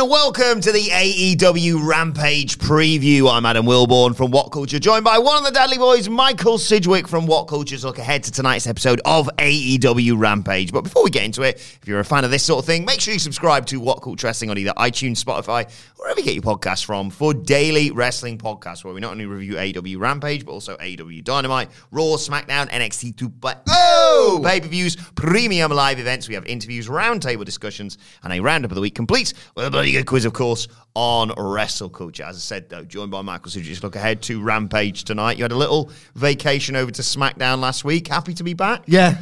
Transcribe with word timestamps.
and 0.00 0.08
welcome 0.08 0.62
to 0.62 0.72
the 0.72 0.88
AEW 0.88 1.86
Rampage 1.86 2.56
preview. 2.56 3.30
I'm 3.30 3.44
Adam 3.44 3.66
Wilborn 3.66 4.16
from 4.16 4.30
What 4.30 4.50
Culture, 4.50 4.78
joined 4.78 5.04
by 5.04 5.18
one 5.18 5.36
of 5.36 5.44
the 5.44 5.50
Dudley 5.50 5.76
Boys, 5.76 6.08
Michael 6.08 6.56
Sidgwick 6.56 7.06
from 7.06 7.26
What 7.26 7.48
Culture's 7.48 7.84
look 7.84 7.98
ahead 7.98 8.22
to 8.22 8.32
tonight's 8.32 8.66
episode 8.66 9.02
of 9.04 9.28
AEW 9.36 10.18
Rampage. 10.18 10.72
But 10.72 10.84
before 10.84 11.04
we 11.04 11.10
get 11.10 11.24
into 11.24 11.42
it, 11.42 11.56
if 11.56 11.86
you're 11.86 12.00
a 12.00 12.04
fan 12.04 12.24
of 12.24 12.30
this 12.30 12.42
sort 12.42 12.60
of 12.60 12.64
thing, 12.64 12.86
make 12.86 12.98
sure 12.98 13.12
you 13.12 13.20
subscribe 13.20 13.66
to 13.66 13.78
What 13.78 14.00
Culture 14.00 14.26
Wrestling 14.26 14.48
on 14.48 14.56
either 14.56 14.72
iTunes, 14.78 15.22
Spotify, 15.22 15.70
wherever 15.96 16.18
you 16.18 16.24
get 16.24 16.34
your 16.34 16.44
podcasts 16.44 16.84
from 16.84 17.10
for 17.10 17.34
daily 17.34 17.90
wrestling 17.90 18.38
podcasts 18.38 18.82
where 18.82 18.94
we 18.94 19.00
not 19.00 19.12
only 19.12 19.26
review 19.26 19.56
AEW 19.56 19.98
Rampage, 19.98 20.46
but 20.46 20.52
also 20.52 20.78
AEW 20.78 21.22
Dynamite, 21.22 21.68
Raw, 21.90 22.16
SmackDown, 22.16 22.70
NXT 22.70 23.16
2.0 23.16 23.99
pay-per-views, 24.44 24.96
premium 25.14 25.70
live 25.70 25.98
events. 25.98 26.28
We 26.28 26.34
have 26.34 26.46
interviews, 26.46 26.88
roundtable 26.88 27.44
discussions, 27.44 27.98
and 28.22 28.32
a 28.32 28.40
roundup 28.40 28.70
of 28.70 28.74
the 28.74 28.80
week 28.80 28.94
complete 28.94 29.32
with 29.54 29.66
a 29.66 29.70
bloody 29.70 29.92
good 29.92 30.06
quiz, 30.06 30.24
of 30.24 30.32
course, 30.32 30.68
on 30.94 31.32
wrestle 31.36 31.88
culture. 31.88 32.24
As 32.24 32.36
I 32.36 32.40
said, 32.40 32.68
though, 32.68 32.84
joined 32.84 33.10
by 33.10 33.22
Michael 33.22 33.50
Suji. 33.50 33.64
Just 33.64 33.82
look 33.82 33.96
ahead 33.96 34.22
to 34.22 34.42
Rampage 34.42 35.04
tonight. 35.04 35.36
You 35.36 35.44
had 35.44 35.52
a 35.52 35.56
little 35.56 35.90
vacation 36.14 36.76
over 36.76 36.90
to 36.90 37.02
SmackDown 37.02 37.60
last 37.60 37.84
week. 37.84 38.08
Happy 38.08 38.34
to 38.34 38.42
be 38.44 38.54
back? 38.54 38.82
Yeah, 38.86 39.16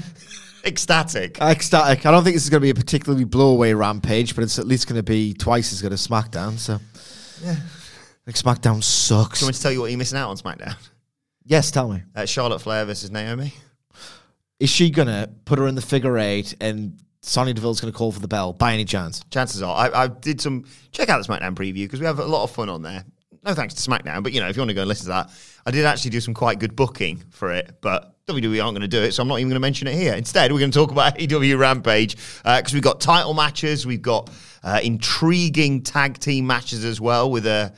Ecstatic. 0.65 1.41
ecstatic. 1.41 2.05
I 2.05 2.11
don't 2.11 2.25
think 2.25 2.35
this 2.35 2.45
is 2.45 2.51
going 2.51 2.61
to 2.61 2.67
be 2.67 2.71
a 2.71 2.75
particularly 2.75 3.25
blowaway 3.25 3.79
rampage, 3.79 4.35
but 4.35 4.43
it's 4.45 4.59
at 4.59 4.67
least 4.67 4.87
going 4.89 4.99
to 4.99 5.03
be 5.03 5.33
twice 5.33 5.73
as 5.73 5.81
good 5.81 5.93
as 5.93 6.07
SmackDown. 6.07 6.59
So, 6.59 6.79
yeah, 7.45 7.57
like 8.27 8.35
SmackDown 8.35 8.83
sucks. 8.83 9.39
Do 9.39 9.45
you 9.45 9.47
want 9.47 9.55
me 9.55 9.57
to 9.57 9.63
tell 9.63 9.73
you 9.73 9.81
what 9.81 9.91
you're 9.91 9.99
missing 9.99 10.19
out 10.19 10.31
on 10.31 10.37
SmackDown? 10.37 10.75
yes, 11.45 11.71
tell 11.71 11.89
me. 11.89 12.03
Uh, 12.15 12.27
Charlotte 12.27 12.61
Flair 12.61 12.85
versus 12.85 13.11
Naomi. 13.11 13.55
Is 14.61 14.71
she 14.71 14.91
gonna 14.91 15.29
put 15.45 15.59
her 15.59 15.67
in 15.67 15.75
the 15.75 15.83
figure 15.83 16.19
eight 16.19 16.55
and 16.61 16.99
Sonya 17.23 17.55
Deville's 17.55 17.81
gonna 17.81 17.93
call 17.93 18.13
for 18.13 18.21
the 18.21 18.29
bell 18.29 18.53
by 18.53 18.75
any 18.75 18.85
chance? 18.85 19.23
Chances 19.31 19.63
are, 19.63 19.77
I, 19.77 20.05
I 20.05 20.07
did 20.09 20.41
some 20.41 20.65
check 20.93 21.09
out 21.09 21.25
the 21.25 21.33
SmackDown 21.33 21.55
preview 21.55 21.85
because 21.85 22.01
we 22.01 22.07
have 22.07 22.19
a 22.19 22.25
lot 22.25 22.45
of 22.45 22.51
fun 22.51 22.69
on 22.69 22.83
there. 22.83 23.05
No 23.45 23.55
thanks 23.55 23.75
to 23.75 23.91
SmackDown, 23.91 24.23
but 24.23 24.33
you 24.33 24.41
know, 24.41 24.49
if 24.49 24.57
you 24.57 24.61
want 24.61 24.71
to 24.71 24.75
go 24.75 24.83
and 24.83 24.89
listen 24.89 25.05
to 25.05 25.11
that, 25.11 25.31
I 25.65 25.71
did 25.71 25.85
actually 25.85 26.11
do 26.11 26.21
some 26.21 26.35
quite 26.35 26.59
good 26.59 26.75
booking 26.75 27.23
for 27.31 27.53
it, 27.53 27.79
but 27.81 28.15
WWE 28.27 28.63
aren't 28.63 28.75
going 28.75 28.83
to 28.83 28.89
do 28.89 29.01
it, 29.01 29.13
so 29.13 29.23
I'm 29.23 29.29
not 29.29 29.39
even 29.39 29.49
going 29.49 29.57
to 29.57 29.61
mention 29.61 29.87
it 29.87 29.95
here. 29.95 30.13
Instead, 30.15 30.53
we're 30.53 30.59
going 30.59 30.71
to 30.71 30.79
talk 30.79 30.91
about 30.91 31.15
AEW 31.19 31.59
Rampage 31.59 32.17
because 32.17 32.75
we've 32.75 32.83
got 32.83 33.01
title 33.01 33.35
matches, 33.35 33.87
we've 33.87 34.03
got 34.03 34.29
uh, 34.63 34.81
intriguing 34.83 35.83
tag 35.83 36.19
team 36.19 36.47
matches 36.47 36.85
as 36.85 37.01
well 37.01 37.31
with 37.31 37.47
a 37.47 37.73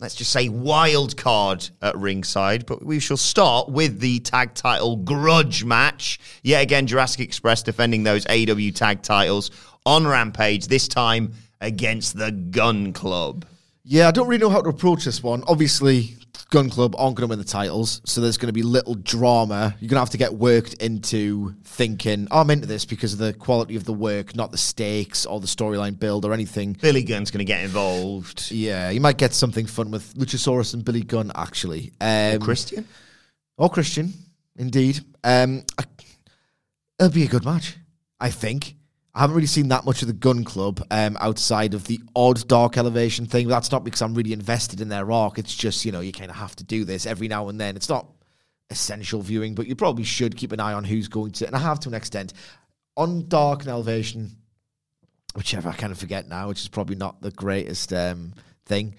let's 0.00 0.14
just 0.14 0.32
say 0.32 0.48
wild 0.48 1.16
card 1.16 1.68
at 1.82 1.96
ringside. 1.96 2.66
But 2.66 2.84
we 2.84 2.98
shall 2.98 3.16
start 3.16 3.68
with 3.68 4.00
the 4.00 4.18
tag 4.20 4.54
title 4.54 4.96
grudge 4.96 5.64
match. 5.64 6.18
Yet 6.42 6.62
again, 6.62 6.86
Jurassic 6.86 7.20
Express 7.20 7.62
defending 7.62 8.02
those 8.02 8.26
AW 8.26 8.70
tag 8.74 9.02
titles 9.02 9.50
on 9.86 10.06
Rampage, 10.06 10.66
this 10.66 10.88
time 10.88 11.34
against 11.60 12.16
the 12.16 12.32
Gun 12.32 12.92
Club. 12.92 13.44
Yeah, 13.82 14.08
I 14.08 14.10
don't 14.10 14.28
really 14.28 14.40
know 14.40 14.50
how 14.50 14.60
to 14.60 14.68
approach 14.68 15.04
this 15.04 15.22
one. 15.22 15.42
Obviously, 15.48 16.16
Gun 16.50 16.68
Club 16.68 16.94
aren't 16.98 17.16
going 17.16 17.28
to 17.28 17.30
win 17.30 17.38
the 17.38 17.44
titles, 17.44 18.02
so 18.04 18.20
there's 18.20 18.36
going 18.36 18.48
to 18.48 18.52
be 18.52 18.62
little 18.62 18.94
drama. 18.94 19.74
You're 19.80 19.88
going 19.88 19.96
to 19.96 20.00
have 20.00 20.10
to 20.10 20.18
get 20.18 20.34
worked 20.34 20.74
into 20.74 21.54
thinking, 21.64 22.26
oh, 22.30 22.40
I'm 22.40 22.50
into 22.50 22.66
this 22.66 22.84
because 22.84 23.12
of 23.12 23.20
the 23.20 23.32
quality 23.32 23.76
of 23.76 23.84
the 23.84 23.92
work, 23.92 24.34
not 24.34 24.50
the 24.50 24.58
stakes 24.58 25.26
or 25.26 25.40
the 25.40 25.46
storyline 25.46 25.98
build 25.98 26.24
or 26.24 26.32
anything. 26.32 26.74
Billy 26.74 27.04
Gunn's 27.04 27.30
going 27.30 27.38
to 27.38 27.44
get 27.44 27.62
involved. 27.62 28.50
Yeah, 28.50 28.90
you 28.90 29.00
might 29.00 29.16
get 29.16 29.32
something 29.32 29.66
fun 29.66 29.90
with 29.90 30.14
Luchasaurus 30.14 30.74
and 30.74 30.84
Billy 30.84 31.02
Gunn, 31.02 31.30
actually. 31.34 31.92
Um, 32.00 32.40
Christian? 32.40 32.86
or 33.56 33.70
Christian, 33.70 34.12
indeed. 34.56 35.00
Um, 35.22 35.64
I, 35.78 35.84
it'll 36.98 37.12
be 37.12 37.24
a 37.24 37.28
good 37.28 37.44
match, 37.44 37.76
I 38.18 38.30
think. 38.30 38.74
I 39.14 39.20
haven't 39.20 39.34
really 39.34 39.46
seen 39.46 39.68
that 39.68 39.84
much 39.84 40.02
of 40.02 40.08
the 40.08 40.14
Gun 40.14 40.44
Club 40.44 40.86
um, 40.90 41.16
outside 41.20 41.74
of 41.74 41.84
the 41.84 42.00
odd 42.14 42.46
Dark 42.46 42.78
Elevation 42.78 43.26
thing. 43.26 43.48
That's 43.48 43.72
not 43.72 43.82
because 43.82 44.02
I'm 44.02 44.14
really 44.14 44.32
invested 44.32 44.80
in 44.80 44.88
their 44.88 45.10
arc. 45.10 45.38
It's 45.38 45.54
just, 45.54 45.84
you 45.84 45.90
know, 45.90 46.00
you 46.00 46.12
kind 46.12 46.30
of 46.30 46.36
have 46.36 46.54
to 46.56 46.64
do 46.64 46.84
this 46.84 47.06
every 47.06 47.26
now 47.26 47.48
and 47.48 47.60
then. 47.60 47.74
It's 47.74 47.88
not 47.88 48.06
essential 48.70 49.20
viewing, 49.20 49.56
but 49.56 49.66
you 49.66 49.74
probably 49.74 50.04
should 50.04 50.36
keep 50.36 50.52
an 50.52 50.60
eye 50.60 50.74
on 50.74 50.84
who's 50.84 51.08
going 51.08 51.32
to, 51.32 51.46
and 51.46 51.56
I 51.56 51.58
have 51.58 51.80
to 51.80 51.88
an 51.88 51.94
extent. 51.94 52.34
On 52.96 53.26
Dark 53.26 53.62
and 53.62 53.68
Elevation, 53.68 54.30
whichever 55.34 55.68
I 55.68 55.72
kind 55.72 55.90
of 55.90 55.98
forget 55.98 56.28
now, 56.28 56.48
which 56.48 56.60
is 56.60 56.68
probably 56.68 56.96
not 56.96 57.20
the 57.20 57.32
greatest 57.32 57.92
um, 57.92 58.32
thing, 58.66 58.94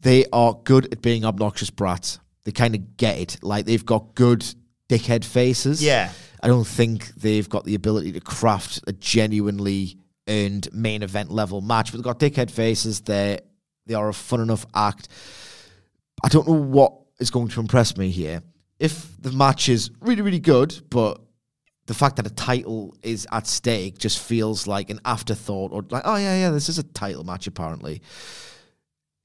they 0.00 0.24
are 0.32 0.54
good 0.64 0.90
at 0.92 1.02
being 1.02 1.24
obnoxious 1.24 1.68
brats. 1.68 2.18
They 2.44 2.52
kind 2.52 2.74
of 2.74 2.96
get 2.96 3.18
it. 3.18 3.38
Like, 3.42 3.66
they've 3.66 3.84
got 3.84 4.14
good 4.14 4.44
dickhead 4.88 5.24
faces. 5.24 5.82
Yeah. 5.82 6.12
I 6.44 6.46
don't 6.46 6.66
think 6.66 7.06
they've 7.14 7.48
got 7.48 7.64
the 7.64 7.74
ability 7.74 8.12
to 8.12 8.20
craft 8.20 8.82
a 8.86 8.92
genuinely 8.92 9.96
earned 10.28 10.68
main 10.74 11.02
event 11.02 11.30
level 11.30 11.62
match. 11.62 11.90
But 11.90 11.96
they've 11.98 12.04
got 12.04 12.18
dickhead 12.18 12.50
faces. 12.50 13.00
They 13.00 13.40
they 13.86 13.94
are 13.94 14.10
a 14.10 14.12
fun 14.12 14.42
enough 14.42 14.66
act. 14.74 15.08
I 16.22 16.28
don't 16.28 16.46
know 16.46 16.52
what 16.52 16.92
is 17.18 17.30
going 17.30 17.48
to 17.48 17.60
impress 17.60 17.96
me 17.96 18.10
here. 18.10 18.42
If 18.78 19.10
the 19.22 19.32
match 19.32 19.70
is 19.70 19.90
really 20.00 20.20
really 20.20 20.38
good, 20.38 20.78
but 20.90 21.18
the 21.86 21.94
fact 21.94 22.16
that 22.16 22.26
a 22.26 22.34
title 22.34 22.94
is 23.02 23.26
at 23.32 23.46
stake 23.46 23.96
just 23.96 24.18
feels 24.18 24.66
like 24.66 24.90
an 24.90 25.00
afterthought, 25.06 25.72
or 25.72 25.82
like, 25.88 26.02
oh 26.04 26.16
yeah, 26.16 26.38
yeah, 26.38 26.50
this 26.50 26.68
is 26.68 26.78
a 26.78 26.82
title 26.82 27.24
match 27.24 27.46
apparently. 27.46 28.02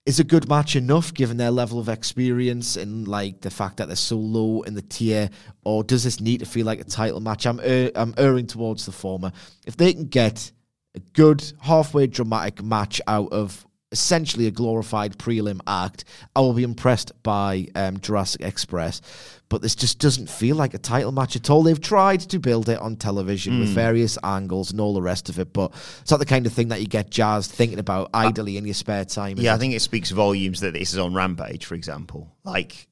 Is 0.06 0.20
a 0.20 0.24
good 0.24 0.50
match 0.50 0.76
enough 0.76 1.14
given 1.14 1.38
their 1.38 1.52
level 1.52 1.78
of 1.78 1.88
experience 1.88 2.76
and 2.78 3.08
like 3.08 3.42
the 3.42 3.52
fact 3.52 3.78
that 3.78 3.88
they're 3.88 3.96
so 3.96 4.18
low 4.18 4.64
in 4.64 4.74
the 4.74 4.82
tier, 4.82 5.30
or 5.64 5.84
does 5.84 6.04
this 6.04 6.20
need 6.20 6.40
to 6.40 6.48
feel 6.48 6.66
like 6.66 6.80
a 6.80 6.84
title 6.84 7.20
match? 7.20 7.46
I'm 7.46 7.60
er- 7.60 7.92
I'm 7.96 8.16
erring 8.18 8.48
towards 8.48 8.86
the 8.86 8.92
former. 8.92 9.32
If 9.68 9.78
they 9.78 9.94
can 9.94 10.06
get 10.06 10.52
a 10.96 11.00
good 11.14 11.44
halfway 11.62 12.08
dramatic 12.08 12.64
match 12.64 13.00
out 13.08 13.32
of 13.32 13.68
essentially 13.92 14.48
a 14.48 14.52
glorified 14.52 15.18
prelim 15.18 15.60
act, 15.68 16.06
I 16.36 16.42
will 16.42 16.54
be 16.54 16.64
impressed 16.64 17.12
by 17.24 17.68
um, 17.76 18.00
Jurassic 18.00 18.42
Express. 18.42 19.02
But 19.50 19.64
this 19.64 19.76
just 19.76 19.98
doesn't 19.98 20.30
feel 20.30 20.56
like 20.56 20.76
a 20.76 20.78
title 20.78 21.12
match 21.12 21.36
at 21.36 21.50
all. 21.50 21.64
They've 21.64 21.82
tried 21.82 22.20
to 22.22 22.40
build 22.40 22.70
it 22.70 22.80
on 22.80 22.96
television 22.96 23.60
with 23.60 23.70
hmm. 23.70 23.76
various 23.76 24.18
angles 24.24 24.72
and 24.72 24.80
all 24.80 24.94
the 24.94 25.02
rest 25.02 25.28
of 25.28 25.40
it, 25.40 25.54
but 25.54 25.72
it's 26.02 26.12
not 26.12 26.20
the 26.20 26.26
kind 26.26 26.46
of 26.46 26.54
thing 26.54 26.68
that 26.68 26.82
you 26.82 26.88
get 26.88 27.10
jazzed 27.10 27.52
thinking 27.52 27.80
about 27.80 28.12
idly 28.14 28.58
in 28.58 28.66
your 28.66 28.76
spare 28.76 29.06
time. 29.06 29.38
Yeah, 29.38 29.56
I 29.56 29.58
think 29.58 29.74
it 29.74 29.82
speaks 29.82 30.12
volumes 30.12 30.60
that 30.60 30.74
this 30.74 30.94
is 30.94 31.00
on 31.00 31.16
Rampage, 31.16 31.66
for 31.66 31.74
example. 31.74 32.32
Like 32.44 32.88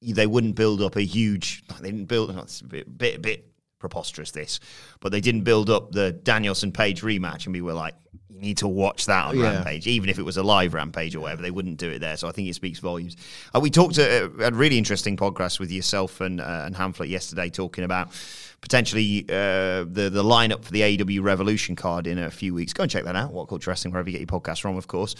they 0.00 0.26
wouldn't 0.26 0.54
build 0.54 0.80
up 0.80 0.96
a 0.96 1.02
huge. 1.02 1.64
They 1.80 1.90
didn't 1.90 2.06
build. 2.06 2.30
It's 2.38 2.60
a 2.60 2.64
bit, 2.64 2.96
bit, 2.96 3.20
bit 3.22 3.50
preposterous 3.78 4.30
this, 4.30 4.60
but 5.00 5.12
they 5.12 5.20
didn't 5.20 5.42
build 5.42 5.70
up 5.70 5.92
the 5.92 6.12
Danielson 6.12 6.72
Page 6.72 7.02
rematch, 7.02 7.46
and 7.46 7.52
we 7.52 7.60
were 7.60 7.74
like, 7.74 7.94
you 8.36 8.42
need 8.42 8.58
to 8.58 8.68
watch 8.68 9.06
that 9.06 9.26
on 9.26 9.38
Yeah. 9.38 9.54
Rampage, 9.54 9.86
even 9.86 10.08
if 10.10 10.18
it 10.18 10.22
was 10.22 10.36
a 10.36 10.42
live 10.42 10.74
Rampage 10.74 11.14
or 11.14 11.20
whatever. 11.20 11.42
They 11.42 11.50
wouldn't 11.50 11.78
do 11.78 11.90
it 11.90 12.00
there, 12.00 12.16
so 12.16 12.28
I 12.28 12.32
think 12.32 12.48
it 12.48 12.54
speaks 12.54 12.78
volumes. 12.78 13.16
Uh, 13.54 13.60
we 13.60 13.70
talked 13.70 13.98
a, 13.98 14.24
a 14.40 14.50
really 14.50 14.78
interesting 14.78 15.16
podcast 15.16 15.58
with 15.58 15.70
yourself 15.72 16.20
and 16.20 16.40
uh, 16.40 16.62
and 16.66 16.74
Hamflet 16.74 17.08
yesterday, 17.08 17.48
talking 17.50 17.84
about 17.84 18.08
potentially 18.60 19.24
uh, 19.28 19.84
the 19.84 20.10
the 20.12 20.22
lineup 20.24 20.64
for 20.64 20.72
the 20.72 20.82
AW 21.00 21.22
Revolution 21.22 21.76
card 21.76 22.06
in 22.06 22.18
a 22.18 22.30
few 22.30 22.54
weeks. 22.54 22.72
Go 22.72 22.82
and 22.82 22.90
check 22.90 23.04
that 23.04 23.16
out. 23.16 23.32
What 23.32 23.48
Culture 23.48 23.70
Wrestling, 23.70 23.92
wherever 23.92 24.08
you 24.08 24.18
get 24.18 24.30
your 24.30 24.40
podcasts 24.40 24.60
from, 24.60 24.76
of 24.76 24.86
course. 24.86 25.14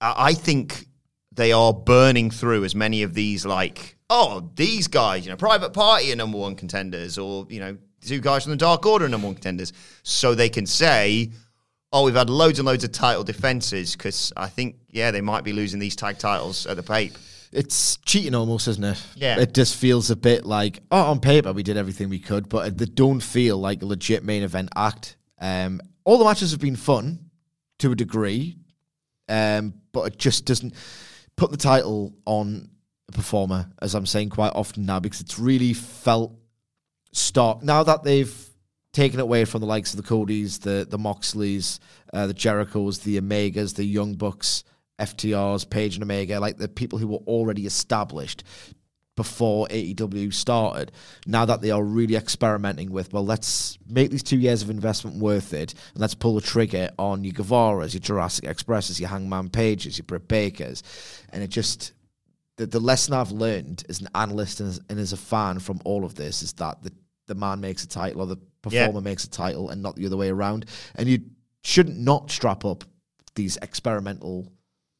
I 0.00 0.14
I 0.30 0.34
think 0.34 0.86
they 1.34 1.52
are 1.52 1.72
burning 1.72 2.30
through 2.30 2.64
as 2.64 2.74
many 2.74 3.02
of 3.02 3.14
these 3.14 3.46
like 3.46 3.96
oh 4.10 4.50
these 4.54 4.86
guys 4.86 5.24
you 5.24 5.30
know 5.30 5.36
private 5.36 5.72
party 5.72 6.12
are 6.12 6.16
number 6.16 6.36
one 6.36 6.54
contenders 6.54 7.16
or 7.16 7.46
you 7.48 7.58
know 7.58 7.74
two 8.04 8.20
guys 8.20 8.42
from 8.42 8.50
the 8.50 8.56
dark 8.56 8.84
order 8.84 9.06
are 9.06 9.08
number 9.08 9.26
one 9.28 9.34
contenders 9.34 9.72
so 10.02 10.34
they 10.34 10.50
can 10.50 10.66
say 10.66 11.30
oh 11.92 12.04
we've 12.04 12.14
had 12.14 12.30
loads 12.30 12.58
and 12.58 12.66
loads 12.66 12.84
of 12.84 12.92
title 12.92 13.24
defenses 13.24 13.92
because 13.96 14.32
i 14.36 14.48
think 14.48 14.76
yeah 14.88 15.10
they 15.10 15.20
might 15.20 15.44
be 15.44 15.52
losing 15.52 15.78
these 15.80 15.96
tag 15.96 16.18
titles 16.18 16.66
at 16.66 16.76
the 16.76 16.82
pape 16.82 17.16
It's 17.52 17.96
cheating 17.98 18.34
almost, 18.34 18.66
isn't 18.66 18.82
it? 18.84 19.02
Yeah. 19.14 19.38
It 19.38 19.52
just 19.52 19.76
feels 19.76 20.10
a 20.10 20.16
bit 20.16 20.46
like, 20.46 20.80
oh, 20.90 21.10
on 21.10 21.20
paper 21.20 21.52
we 21.52 21.62
did 21.62 21.76
everything 21.76 22.08
we 22.08 22.18
could, 22.18 22.48
but 22.48 22.78
they 22.78 22.86
don't 22.86 23.20
feel 23.20 23.58
like 23.58 23.82
a 23.82 23.86
legit 23.86 24.24
main 24.24 24.42
event 24.42 24.70
act. 24.74 25.16
Um, 25.38 25.82
all 26.04 26.16
the 26.16 26.24
matches 26.24 26.52
have 26.52 26.60
been 26.60 26.76
fun 26.76 27.28
to 27.80 27.92
a 27.92 27.94
degree, 27.94 28.56
um, 29.28 29.74
but 29.92 30.04
it 30.06 30.18
just 30.18 30.46
doesn't 30.46 30.72
put 31.36 31.50
the 31.50 31.58
title 31.58 32.14
on 32.24 32.70
a 33.10 33.12
performer, 33.12 33.68
as 33.82 33.94
I'm 33.94 34.06
saying 34.06 34.30
quite 34.30 34.52
often 34.54 34.86
now, 34.86 34.98
because 34.98 35.20
it's 35.20 35.38
really 35.38 35.74
felt 35.74 36.32
stock. 37.12 37.62
Now 37.62 37.82
that 37.82 38.02
they've 38.02 38.34
taken 38.92 39.20
away 39.20 39.44
from 39.44 39.60
the 39.60 39.66
likes 39.66 39.94
of 39.94 40.02
the 40.02 40.08
Codys, 40.08 40.60
the 40.60 40.86
the 40.88 40.98
Moxleys, 40.98 41.78
uh, 42.12 42.26
the 42.26 42.34
Jerichos, 42.34 43.02
the 43.02 43.20
Omegas, 43.20 43.74
the 43.74 43.84
Young 43.84 44.14
Bucks, 44.14 44.64
FTRs, 44.98 45.68
Page 45.68 45.94
and 45.94 46.02
Omega, 46.02 46.40
like 46.40 46.58
the 46.58 46.68
people 46.68 46.98
who 46.98 47.08
were 47.08 47.18
already 47.26 47.66
established 47.66 48.44
before 49.14 49.66
AEW 49.68 50.32
started. 50.32 50.90
Now 51.26 51.44
that 51.44 51.60
they 51.60 51.70
are 51.70 51.82
really 51.82 52.16
experimenting 52.16 52.90
with, 52.90 53.12
well, 53.12 53.24
let's 53.24 53.78
make 53.86 54.10
these 54.10 54.22
two 54.22 54.38
years 54.38 54.62
of 54.62 54.70
investment 54.70 55.18
worth 55.18 55.52
it, 55.52 55.74
and 55.92 56.00
let's 56.00 56.14
pull 56.14 56.34
the 56.34 56.40
trigger 56.40 56.90
on 56.98 57.22
your 57.24 57.34
Guevaras, 57.34 57.92
your 57.92 58.00
Jurassic 58.00 58.46
Expresses, 58.46 58.98
your 58.98 59.10
Hangman 59.10 59.50
Pages, 59.50 59.98
your 59.98 60.04
Britt 60.04 60.28
Bakers, 60.28 60.82
and 61.30 61.42
it 61.42 61.48
just 61.48 61.92
the, 62.56 62.66
the 62.66 62.80
lesson 62.80 63.14
I've 63.14 63.32
learned 63.32 63.84
as 63.88 64.00
an 64.00 64.08
analyst 64.14 64.60
and 64.60 64.68
as, 64.68 64.80
and 64.88 64.98
as 64.98 65.12
a 65.12 65.16
fan 65.16 65.58
from 65.58 65.80
all 65.84 66.04
of 66.04 66.14
this 66.14 66.42
is 66.42 66.52
that 66.54 66.82
the, 66.82 66.92
the 67.26 67.34
man 67.34 67.60
makes 67.60 67.84
a 67.84 67.88
title 67.88 68.22
or 68.22 68.26
the 68.26 68.38
performer 68.62 69.00
makes 69.00 69.24
a 69.24 69.30
title 69.30 69.70
and 69.70 69.82
not 69.82 69.96
the 69.96 70.06
other 70.06 70.16
way 70.16 70.30
around. 70.30 70.66
And 70.94 71.08
you 71.08 71.20
shouldn't 71.62 71.98
not 71.98 72.30
strap 72.30 72.64
up 72.64 72.84
these 73.34 73.56
experimental 73.58 74.52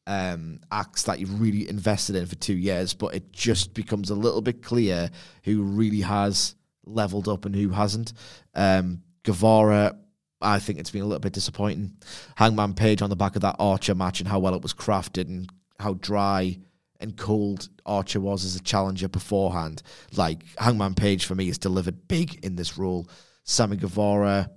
um, 0.05 0.59
acts 0.71 1.03
that 1.03 1.19
you've 1.19 1.41
really 1.41 1.69
invested 1.69 2.15
in 2.15 2.25
for 2.25 2.35
two 2.35 2.55
years, 2.55 2.93
but 2.93 3.15
it 3.15 3.31
just 3.31 3.73
becomes 3.73 4.09
a 4.09 4.15
little 4.15 4.41
bit 4.41 4.61
clear 4.61 5.09
who 5.43 5.63
really 5.63 6.01
has 6.01 6.55
leveled 6.85 7.27
up 7.27 7.45
and 7.45 7.55
who 7.55 7.69
hasn't. 7.69 8.13
Um, 8.53 9.01
Guevara, 9.23 9.95
I 10.41 10.59
think 10.59 10.79
it's 10.79 10.91
been 10.91 11.03
a 11.03 11.05
little 11.05 11.19
bit 11.19 11.33
disappointing. 11.33 11.93
Hangman 12.35 12.73
Page 12.73 13.01
on 13.01 13.09
the 13.09 13.15
back 13.15 13.35
of 13.35 13.41
that 13.43 13.55
Archer 13.59 13.95
match 13.95 14.19
and 14.19 14.27
how 14.27 14.39
well 14.39 14.55
it 14.55 14.61
was 14.61 14.73
crafted 14.73 15.27
and 15.27 15.49
how 15.79 15.93
dry 15.93 16.57
and 16.99 17.17
cold 17.17 17.69
Archer 17.85 18.19
was 18.19 18.45
as 18.45 18.55
a 18.55 18.61
challenger 18.61 19.07
beforehand. 19.07 19.83
Like 20.15 20.43
Hangman 20.57 20.95
Page 20.95 21.25
for 21.25 21.35
me 21.35 21.49
is 21.49 21.57
delivered 21.57 22.07
big 22.07 22.43
in 22.43 22.55
this 22.55 22.77
role. 22.77 23.07
Sammy 23.43 23.77
Guevara, 23.77 24.49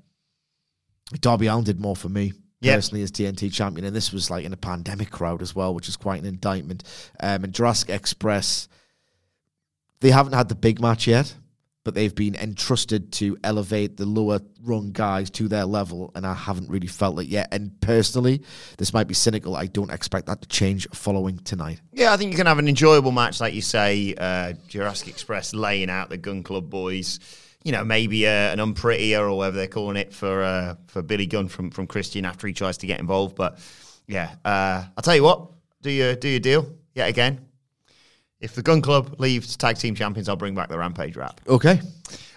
Darby 1.20 1.46
Allin 1.46 1.64
did 1.64 1.80
more 1.80 1.96
for 1.96 2.08
me. 2.08 2.32
Yep. 2.60 2.74
Personally, 2.74 3.02
as 3.02 3.12
TNT 3.12 3.52
champion, 3.52 3.84
and 3.84 3.94
this 3.94 4.12
was 4.12 4.30
like 4.30 4.44
in 4.44 4.52
a 4.52 4.56
pandemic 4.56 5.10
crowd 5.10 5.42
as 5.42 5.54
well, 5.54 5.74
which 5.74 5.88
is 5.88 5.96
quite 5.96 6.20
an 6.20 6.26
indictment. 6.26 6.84
Um, 7.20 7.44
and 7.44 7.52
Jurassic 7.52 7.90
Express, 7.90 8.66
they 10.00 10.10
haven't 10.10 10.32
had 10.32 10.48
the 10.48 10.54
big 10.54 10.80
match 10.80 11.06
yet, 11.06 11.34
but 11.84 11.94
they've 11.94 12.14
been 12.14 12.34
entrusted 12.34 13.12
to 13.12 13.36
elevate 13.44 13.98
the 13.98 14.06
lower 14.06 14.40
rung 14.64 14.90
guys 14.90 15.28
to 15.30 15.48
their 15.48 15.66
level, 15.66 16.10
and 16.14 16.26
I 16.26 16.32
haven't 16.32 16.70
really 16.70 16.86
felt 16.86 17.20
it 17.20 17.26
yet. 17.26 17.48
And 17.52 17.78
personally, 17.82 18.42
this 18.78 18.94
might 18.94 19.06
be 19.06 19.14
cynical. 19.14 19.54
I 19.54 19.66
don't 19.66 19.92
expect 19.92 20.26
that 20.26 20.40
to 20.40 20.48
change 20.48 20.88
following 20.94 21.38
tonight. 21.38 21.82
Yeah, 21.92 22.12
I 22.12 22.16
think 22.16 22.32
you 22.32 22.38
can 22.38 22.46
have 22.46 22.58
an 22.58 22.68
enjoyable 22.68 23.12
match, 23.12 23.38
like 23.38 23.52
you 23.52 23.62
say, 23.62 24.14
uh, 24.16 24.54
Jurassic 24.66 25.08
Express 25.08 25.52
laying 25.52 25.90
out 25.90 26.08
the 26.08 26.16
Gun 26.16 26.42
Club 26.42 26.70
boys. 26.70 27.20
You 27.66 27.72
know, 27.72 27.82
maybe 27.82 28.28
uh, 28.28 28.30
an 28.30 28.60
unprettier 28.60 29.18
or 29.18 29.36
whatever 29.36 29.56
they're 29.56 29.66
calling 29.66 29.96
it 29.96 30.12
for 30.12 30.44
uh, 30.44 30.76
for 30.86 31.02
Billy 31.02 31.26
Gunn 31.26 31.48
from, 31.48 31.72
from 31.72 31.88
Christian 31.88 32.24
after 32.24 32.46
he 32.46 32.52
tries 32.52 32.78
to 32.78 32.86
get 32.86 33.00
involved. 33.00 33.34
But 33.34 33.58
yeah, 34.06 34.36
uh, 34.44 34.84
I'll 34.96 35.02
tell 35.02 35.16
you 35.16 35.24
what, 35.24 35.50
do 35.82 35.90
your 35.90 36.14
do 36.14 36.28
your 36.28 36.38
deal 36.38 36.70
yet 36.94 37.08
again. 37.08 37.44
If 38.38 38.54
the 38.54 38.62
Gun 38.62 38.82
Club 38.82 39.18
leaves 39.18 39.56
tag 39.56 39.78
team 39.78 39.96
champions, 39.96 40.28
I'll 40.28 40.36
bring 40.36 40.54
back 40.54 40.68
the 40.68 40.78
Rampage 40.78 41.16
rap. 41.16 41.40
Okay. 41.48 41.80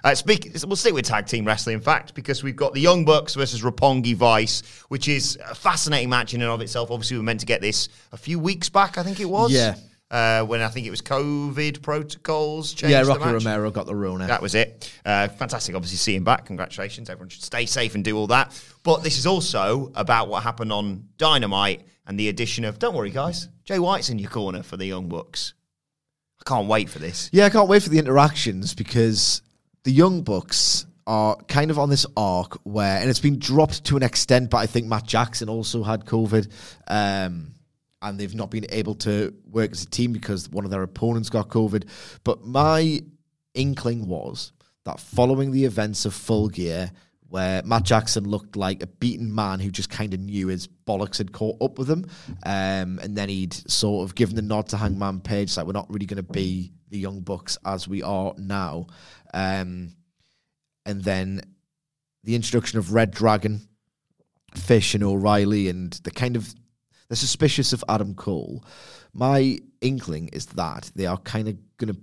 Uh, 0.04 0.16
speak, 0.16 0.50
we'll 0.66 0.76
stick 0.76 0.96
with 0.96 1.06
tag 1.06 1.28
team 1.28 1.46
wrestling, 1.46 1.76
in 1.76 1.82
fact, 1.82 2.16
because 2.16 2.42
we've 2.42 2.56
got 2.56 2.74
the 2.74 2.80
Young 2.80 3.06
Bucks 3.06 3.36
versus 3.36 3.62
Roppongi 3.62 4.16
Vice, 4.16 4.64
which 4.88 5.08
is 5.08 5.38
a 5.48 5.54
fascinating 5.54 6.10
match 6.10 6.34
in 6.34 6.42
and 6.42 6.50
of 6.50 6.62
itself. 6.62 6.90
Obviously, 6.90 7.18
we 7.18 7.20
were 7.20 7.26
meant 7.26 7.42
to 7.42 7.46
get 7.46 7.62
this 7.62 7.90
a 8.14 8.18
few 8.18 8.40
weeks 8.40 8.70
back, 8.70 8.98
I 8.98 9.04
think 9.04 9.20
it 9.20 9.30
was. 9.30 9.52
Yeah. 9.52 9.76
Uh, 10.12 10.44
when 10.44 10.60
I 10.60 10.70
think 10.70 10.88
it 10.88 10.90
was 10.90 11.04
COVID 11.04 11.84
protocols 11.84 12.74
changed. 12.74 12.92
Yeah, 12.92 13.02
Rocky. 13.02 13.32
Romero 13.32 13.70
got 13.70 13.86
the 13.86 13.96
Rona. 13.96 14.26
That 14.26 14.42
was 14.42 14.56
it. 14.56 14.92
Uh, 15.06 15.28
fantastic, 15.28 15.76
obviously, 15.76 15.98
seeing 15.98 16.24
back. 16.24 16.46
Congratulations. 16.46 17.12
Everyone 17.12 17.30
should 17.30 17.44
stay 17.44 17.68
safe 17.68 17.94
and 17.94 18.04
do 18.04 18.18
all 18.18 18.26
that. 18.28 18.60
But 18.82 19.04
this 19.04 19.20
is 19.20 19.28
also 19.28 19.92
about 19.94 20.28
what 20.28 20.42
happened 20.42 20.74
on 20.74 21.10
Dynamite 21.20 21.84
and 22.08 22.20
the 22.20 22.30
addition 22.30 22.66
of, 22.66 22.80
don't 22.80 22.96
worry, 22.96 23.12
guys, 23.12 23.50
Jay 23.66 23.78
White's 23.78 24.10
in 24.10 24.18
your 24.18 24.32
corner 24.32 24.64
for 24.64 24.78
the 24.78 24.86
Young 24.88 25.10
Bucks. 25.10 25.54
I 26.42 26.50
can't 26.50 26.68
wait 26.68 26.90
for 26.90 26.98
this. 26.98 27.30
Yeah, 27.32 27.46
I 27.46 27.50
can't 27.50 27.70
wait 27.70 27.84
for 27.84 27.90
the 27.90 28.00
interactions 28.00 28.74
because 28.74 29.44
the 29.84 29.92
Young 29.92 30.24
Bucks 30.24 30.88
are 31.06 31.36
kind 31.48 31.70
of 31.70 31.78
on 31.78 31.90
this 31.92 32.08
arc 32.18 32.60
where, 32.64 33.00
and 33.00 33.12
it's 33.12 33.20
been 33.20 33.38
dropped 33.38 33.84
to 33.86 33.98
an 33.98 34.02
extent, 34.02 34.50
but 34.50 34.58
I 34.58 34.66
think 34.66 34.88
Matt 34.88 35.06
Jackson 35.06 35.50
also 35.50 35.84
had 35.84 36.06
COVID. 36.06 36.52
Um, 36.88 37.54
and 38.02 38.20
they've 38.20 38.36
not 38.36 38.50
been 38.50 38.66
able 38.70 38.96
to 38.96 39.34
work 39.46 39.72
as 39.72 39.84
a 39.84 39.90
team 39.90 40.14
because 40.14 40.50
one 40.50 40.66
of 40.66 40.72
their 40.72 40.84
opponents 40.84 41.30
got 41.30 41.50
COVID. 41.50 41.86
But 42.24 42.46
my 42.46 43.02
inkling 43.54 44.08
was 44.08 44.54
that 44.86 45.00
following 45.00 45.52
the 45.52 45.66
events 45.66 46.06
of 46.06 46.14
Full 46.14 46.50
Gear, 46.50 46.92
where 47.28 47.62
Matt 47.64 47.84
Jackson 47.84 48.28
looked 48.28 48.56
like 48.56 48.82
a 48.82 48.88
beaten 48.88 49.34
man 49.34 49.60
who 49.60 49.70
just 49.70 49.90
kind 49.90 50.14
of 50.14 50.20
knew 50.20 50.48
his 50.48 50.68
bollocks 50.68 51.18
had 51.18 51.32
caught 51.32 51.62
up 51.62 51.78
with 51.78 51.90
him, 51.90 52.06
um, 52.44 53.00
and 53.04 53.16
then 53.16 53.30
he'd 53.30 53.54
sort 53.54 54.08
of 54.08 54.16
given 54.16 54.36
the 54.36 54.42
nod 54.42 54.68
to 54.70 54.78
Hangman 54.78 55.22
Page, 55.22 55.56
like 55.56 55.66
we're 55.66 55.74
not 55.74 55.90
really 55.92 56.06
going 56.06 56.24
to 56.24 56.32
be 56.32 56.72
the 56.90 56.98
Young 56.98 57.22
Bucks 57.22 57.58
as 57.66 57.88
we 57.88 58.02
are 58.02 58.34
now. 58.38 58.88
Um, 59.34 59.94
and 60.86 61.04
then 61.04 61.42
the 62.24 62.36
introduction 62.36 62.80
of 62.80 62.94
Red 62.94 63.12
Dragon, 63.12 63.62
Fish, 64.56 64.96
and 64.96 65.04
O'Reilly, 65.04 65.70
and 65.70 65.94
the 66.04 66.12
kind 66.12 66.36
of 66.36 66.54
they're 67.10 67.16
suspicious 67.16 67.74
of 67.74 67.84
Adam 67.90 68.14
Cole. 68.14 68.64
My 69.14 69.60
inkling 69.82 70.30
is 70.30 70.46
that 70.48 70.92
they 70.96 71.08
are 71.08 71.18
kind 71.18 71.48
of 71.48 71.58
going 71.78 71.94
to 71.94 72.00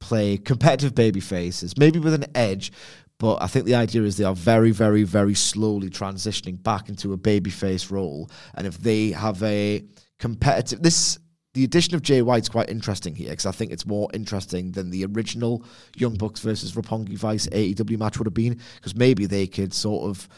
play 0.00 0.36
competitive 0.36 0.94
baby 0.94 1.20
faces, 1.20 1.76
maybe 1.76 1.98
with 1.98 2.14
an 2.14 2.26
edge, 2.34 2.72
but 3.18 3.42
I 3.42 3.46
think 3.46 3.64
the 3.64 3.74
idea 3.74 4.02
is 4.02 4.16
they 4.16 4.24
are 4.24 4.34
very, 4.34 4.70
very, 4.70 5.04
very 5.04 5.34
slowly 5.34 5.88
transitioning 5.88 6.62
back 6.62 6.88
into 6.88 7.12
a 7.12 7.18
babyface 7.18 7.90
role. 7.90 8.30
And 8.54 8.66
if 8.66 8.78
they 8.78 9.10
have 9.10 9.42
a 9.42 9.84
competitive, 10.18 10.82
this 10.82 11.18
the 11.54 11.62
addition 11.62 11.94
of 11.94 12.02
Jay 12.02 12.20
White's 12.20 12.48
quite 12.48 12.68
interesting 12.68 13.14
here 13.14 13.30
because 13.30 13.46
I 13.46 13.52
think 13.52 13.70
it's 13.70 13.86
more 13.86 14.08
interesting 14.12 14.72
than 14.72 14.90
the 14.90 15.04
original 15.06 15.64
Young 15.96 16.14
Bucks 16.14 16.40
versus 16.40 16.72
Roppongi 16.72 17.16
Vice 17.16 17.46
AEW 17.46 17.96
match 17.96 18.18
would 18.18 18.26
have 18.26 18.34
been 18.34 18.60
because 18.74 18.96
maybe 18.96 19.26
they 19.26 19.46
could 19.46 19.72
sort 19.72 20.10
of 20.10 20.28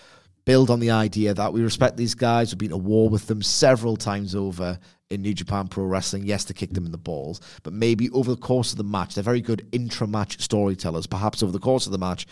build 0.47 0.71
on 0.71 0.81
the 0.81 0.93
idea 0.93 1.35
that 1.35 1.53
we 1.53 1.61
respect 1.61 1.99
these 1.99 2.15
guys. 2.15 2.51
We've 2.51 2.59
been 2.59 2.71
to 2.71 2.79
war 2.79 3.11
with 3.11 3.27
them 3.27 3.43
several 3.43 3.97
times 3.97 4.35
over 4.35 4.79
in 5.11 5.21
New 5.21 5.35
Japan 5.35 5.69
Pro 5.69 5.85
Wrestling. 5.85 6.25
Yes, 6.25 6.45
to 6.47 6.55
kick 6.55 6.73
them 6.73 6.87
in 6.87 6.93
the 6.93 6.99
balls, 6.99 7.41
but 7.63 7.75
maybe 7.75 8.09
over 8.11 8.31
the 8.31 8.41
course 8.41 8.73
of 8.73 8.79
the 8.79 8.85
match, 8.85 9.15
they're 9.15 9.25
very 9.25 9.43
good 9.43 9.67
intra-match 9.73 10.41
storytellers. 10.41 11.07
Perhaps 11.07 11.43
over 11.43 11.53
the 11.53 11.59
course 11.59 11.85
of 11.85 11.93
the 11.93 11.99
match, 11.99 12.27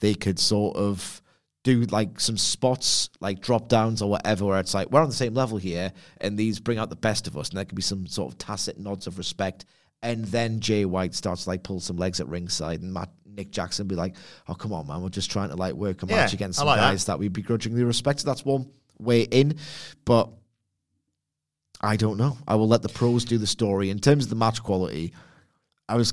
they 0.00 0.14
could 0.14 0.38
sort 0.38 0.76
of 0.76 1.22
do 1.62 1.82
like 1.82 2.18
some 2.18 2.38
spots, 2.38 3.10
like 3.20 3.40
drop 3.40 3.68
downs 3.68 4.02
or 4.02 4.10
whatever, 4.10 4.46
where 4.46 4.60
it's 4.60 4.74
like 4.74 4.90
we're 4.90 5.02
on 5.02 5.08
the 5.08 5.14
same 5.14 5.34
level 5.34 5.58
here, 5.58 5.92
and 6.20 6.36
these 6.36 6.58
bring 6.58 6.78
out 6.78 6.90
the 6.90 6.96
best 6.96 7.26
of 7.26 7.36
us, 7.36 7.50
and 7.50 7.58
there 7.58 7.64
could 7.64 7.76
be 7.76 7.82
some 7.82 8.06
sort 8.06 8.32
of 8.32 8.38
tacit 8.38 8.78
nods 8.78 9.06
of 9.06 9.18
respect. 9.18 9.64
And 10.02 10.24
then 10.24 10.60
Jay 10.60 10.86
White 10.86 11.14
starts 11.14 11.46
like 11.46 11.62
pull 11.62 11.78
some 11.78 11.98
legs 11.98 12.20
at 12.20 12.28
ringside, 12.28 12.80
and 12.80 12.94
Matt 12.94 13.10
Nick 13.36 13.50
Jackson 13.50 13.86
be 13.86 13.94
like, 13.94 14.16
"Oh 14.48 14.54
come 14.54 14.72
on, 14.72 14.86
man, 14.86 15.02
we're 15.02 15.08
just 15.08 15.30
trying 15.30 15.50
to 15.50 15.56
like 15.56 15.74
work 15.74 16.02
a 16.02 16.06
Yeah, 16.06 16.16
match 16.16 16.32
against 16.32 16.58
some 16.58 16.66
like 16.66 16.78
that. 16.78 16.90
guys 16.90 17.04
that. 17.06 17.18
we 17.18 17.28
begrudgingly 17.28 17.84
respect." 17.84 18.24
That's 18.24 18.44
one 18.44 18.70
way 18.98 19.22
in, 19.22 19.56
but 20.04 20.30
I 21.80 21.96
don't 21.96 22.18
know. 22.18 22.36
I 22.46 22.56
will 22.56 22.68
let 22.68 22.82
the 22.82 22.88
pros 22.88 23.24
do 23.24 23.38
the 23.38 23.46
story. 23.46 23.90
In 23.90 23.98
terms 23.98 24.24
of 24.24 24.30
the 24.30 24.36
match 24.36 24.62
quality, 24.62 25.12
I 25.88 25.96
was 25.96 26.12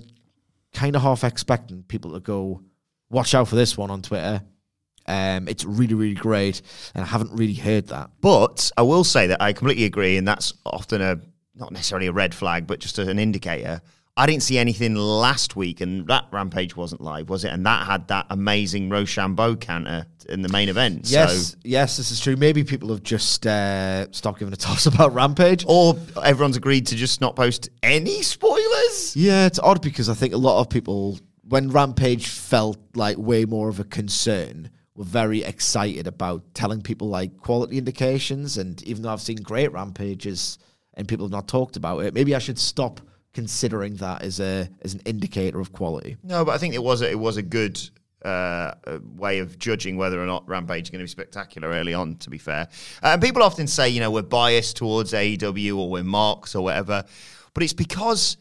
kind 0.73 0.95
of 0.95 1.01
half 1.01 1.23
expecting 1.23 1.83
people 1.83 2.13
to 2.13 2.19
go, 2.19 2.61
"Watch 3.09 3.35
out 3.35 3.47
for 3.47 3.55
this 3.55 3.77
one" 3.77 3.91
on 3.91 4.01
Twitter, 4.01 4.41
Um, 5.09 5.47
it's 5.47 5.63
really, 5.63 5.93
really 5.93 6.13
great, 6.15 6.61
and 6.93 7.01
I 7.01 7.07
haven't 7.07 7.31
really 7.31 7.53
heard 7.53 7.87
that. 7.87 8.09
But 8.19 8.69
I 8.75 8.81
will 8.81 9.05
say 9.05 9.27
that 9.27 9.41
I 9.41 9.53
completely 9.53 9.85
agree, 9.85 10.17
and 10.17 10.27
that's 10.27 10.51
often 10.65 11.01
a 11.01 11.17
not 11.55 11.71
necessarily 11.71 12.07
a 12.07 12.11
red 12.11 12.35
flag, 12.35 12.67
but 12.67 12.79
just 12.79 12.99
an 12.99 13.17
indicator. 13.17 13.81
I 14.17 14.25
didn't 14.25 14.41
see 14.41 14.57
anything 14.57 14.95
last 14.95 15.55
week, 15.55 15.79
and 15.79 16.07
that 16.07 16.25
Rampage 16.31 16.75
wasn't 16.75 17.01
live, 17.01 17.29
was 17.29 17.45
it? 17.45 17.49
And 17.49 17.65
that 17.67 17.85
had 17.85 18.07
that 18.07 18.25
amazing 18.31 18.89
Rochambeau 18.89 19.55
counter 19.57 20.07
in 20.27 20.41
the 20.41 20.49
main 20.49 20.69
event. 20.69 21.01
Yes, 21.09 21.49
So, 21.51 21.57
yes, 21.63 21.97
this 21.97 22.09
is 22.09 22.19
true. 22.19 22.35
Maybe 22.35 22.63
people 22.63 22.89
have 22.89 23.03
just 23.03 23.45
uh, 23.45 24.11
stopped 24.11 24.39
giving 24.39 24.53
a 24.53 24.57
toss 24.57 24.85
about 24.93 25.13
Rampage. 25.13 25.63
or 25.67 25.95
everyone's 26.23 26.57
agreed 26.57 26.87
to 26.87 26.95
just 26.95 27.21
not 27.21 27.35
post 27.35 27.69
any 27.83 28.23
spoilers. 28.23 29.15
Yeah, 29.15 29.45
it's 29.45 29.59
odd 29.59 29.81
because 29.83 30.09
I 30.09 30.15
think 30.15 30.33
a 30.33 30.37
lot 30.37 30.59
of 30.61 30.69
people, 30.69 31.19
when 31.47 31.69
Rampage 31.69 32.27
felt 32.27 32.79
like 32.95 33.17
way 33.17 33.45
more 33.45 33.69
of 33.69 33.79
a 33.79 33.83
concern, 33.83 34.71
were 34.95 35.03
very 35.03 35.43
excited 35.43 36.07
about 36.07 36.41
telling 36.55 36.81
people 36.81 37.07
like 37.07 37.37
quality 37.37 37.77
indications. 37.77 38.57
And 38.57 38.81
even 38.81 39.03
though 39.03 39.11
I've 39.13 39.21
seen 39.21 39.37
great 39.37 39.71
Rampages 39.71 40.57
and 40.95 41.07
people 41.07 41.25
have 41.27 41.31
not 41.31 41.47
talked 41.47 41.77
about 41.77 41.99
it, 41.99 42.15
maybe 42.15 42.33
I 42.33 42.39
should 42.39 42.57
stop 42.57 42.99
considering 43.37 43.95
that 43.97 44.23
as 44.23 44.39
a 44.39 44.67
as 44.81 44.95
an 44.95 45.01
indicator 45.05 45.59
of 45.59 45.71
quality. 45.71 46.17
No, 46.23 46.43
but 46.43 46.53
I 46.53 46.57
think 46.57 46.73
it 46.73 46.81
was 46.81 47.03
a, 47.03 47.11
it 47.11 47.19
was 47.19 47.37
a 47.37 47.43
good 47.43 47.79
uh, 48.25 48.73
way 49.15 49.37
of 49.37 49.59
judging 49.59 49.95
whether 49.95 50.19
or 50.19 50.25
not 50.25 50.49
Rampage 50.49 50.85
is 50.85 50.89
going 50.89 51.01
to 51.01 51.03
be 51.03 51.07
spectacular 51.07 51.67
early 51.67 51.93
on. 51.93 52.15
To 52.15 52.31
be 52.31 52.39
fair, 52.39 52.67
uh, 53.03 53.09
and 53.09 53.21
people 53.21 53.43
often 53.43 53.67
say 53.67 53.89
you 53.89 53.99
know 53.99 54.09
we're 54.09 54.23
biased 54.23 54.77
towards 54.77 55.13
AEW 55.13 55.77
or 55.77 55.87
we're 55.87 56.03
marks 56.03 56.55
or 56.55 56.63
whatever, 56.63 57.03
but 57.53 57.61
it's 57.61 57.73
because 57.73 58.37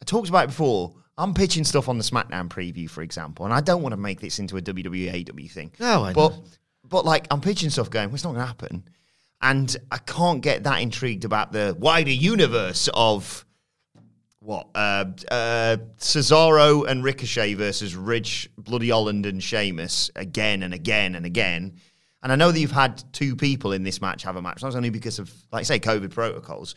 I 0.00 0.06
talked 0.06 0.30
about 0.30 0.44
it 0.44 0.48
before. 0.48 0.94
I'm 1.18 1.34
pitching 1.34 1.64
stuff 1.64 1.90
on 1.90 1.98
the 1.98 2.04
SmackDown 2.04 2.48
preview, 2.48 2.88
for 2.88 3.02
example, 3.02 3.44
and 3.44 3.52
I 3.52 3.60
don't 3.60 3.82
want 3.82 3.92
to 3.92 3.98
make 3.98 4.18
this 4.18 4.38
into 4.38 4.56
a 4.56 4.62
WWE 4.62 5.12
AEW 5.12 5.50
thing. 5.50 5.72
No, 5.78 6.04
I 6.04 6.14
but 6.14 6.30
know. 6.30 6.44
but 6.88 7.04
like 7.04 7.26
I'm 7.30 7.42
pitching 7.42 7.68
stuff 7.68 7.90
going, 7.90 8.08
well, 8.08 8.14
it's 8.14 8.24
not 8.24 8.30
going 8.30 8.40
to 8.40 8.46
happen, 8.46 8.88
and 9.42 9.76
I 9.90 9.98
can't 9.98 10.40
get 10.40 10.64
that 10.64 10.80
intrigued 10.80 11.26
about 11.26 11.52
the 11.52 11.76
wider 11.78 12.12
universe 12.12 12.88
of 12.94 13.44
what 14.40 14.68
uh, 14.74 15.04
uh, 15.30 15.76
Cesaro 15.98 16.86
and 16.86 17.02
Ricochet 17.02 17.54
versus 17.54 17.96
Ridge, 17.96 18.48
Bloody 18.56 18.90
Holland 18.90 19.26
and 19.26 19.42
Sheamus 19.42 20.10
again 20.14 20.62
and 20.62 20.72
again 20.72 21.14
and 21.14 21.26
again. 21.26 21.76
And 22.22 22.32
I 22.32 22.36
know 22.36 22.50
that 22.50 22.58
you've 22.58 22.70
had 22.70 23.02
two 23.12 23.36
people 23.36 23.72
in 23.72 23.84
this 23.84 24.00
match 24.00 24.22
have 24.22 24.36
a 24.36 24.42
match, 24.42 24.62
not 24.62 24.74
only 24.74 24.90
because 24.90 25.18
of, 25.18 25.32
like 25.52 25.62
you 25.62 25.64
say, 25.66 25.78
COVID 25.78 26.10
protocols, 26.10 26.74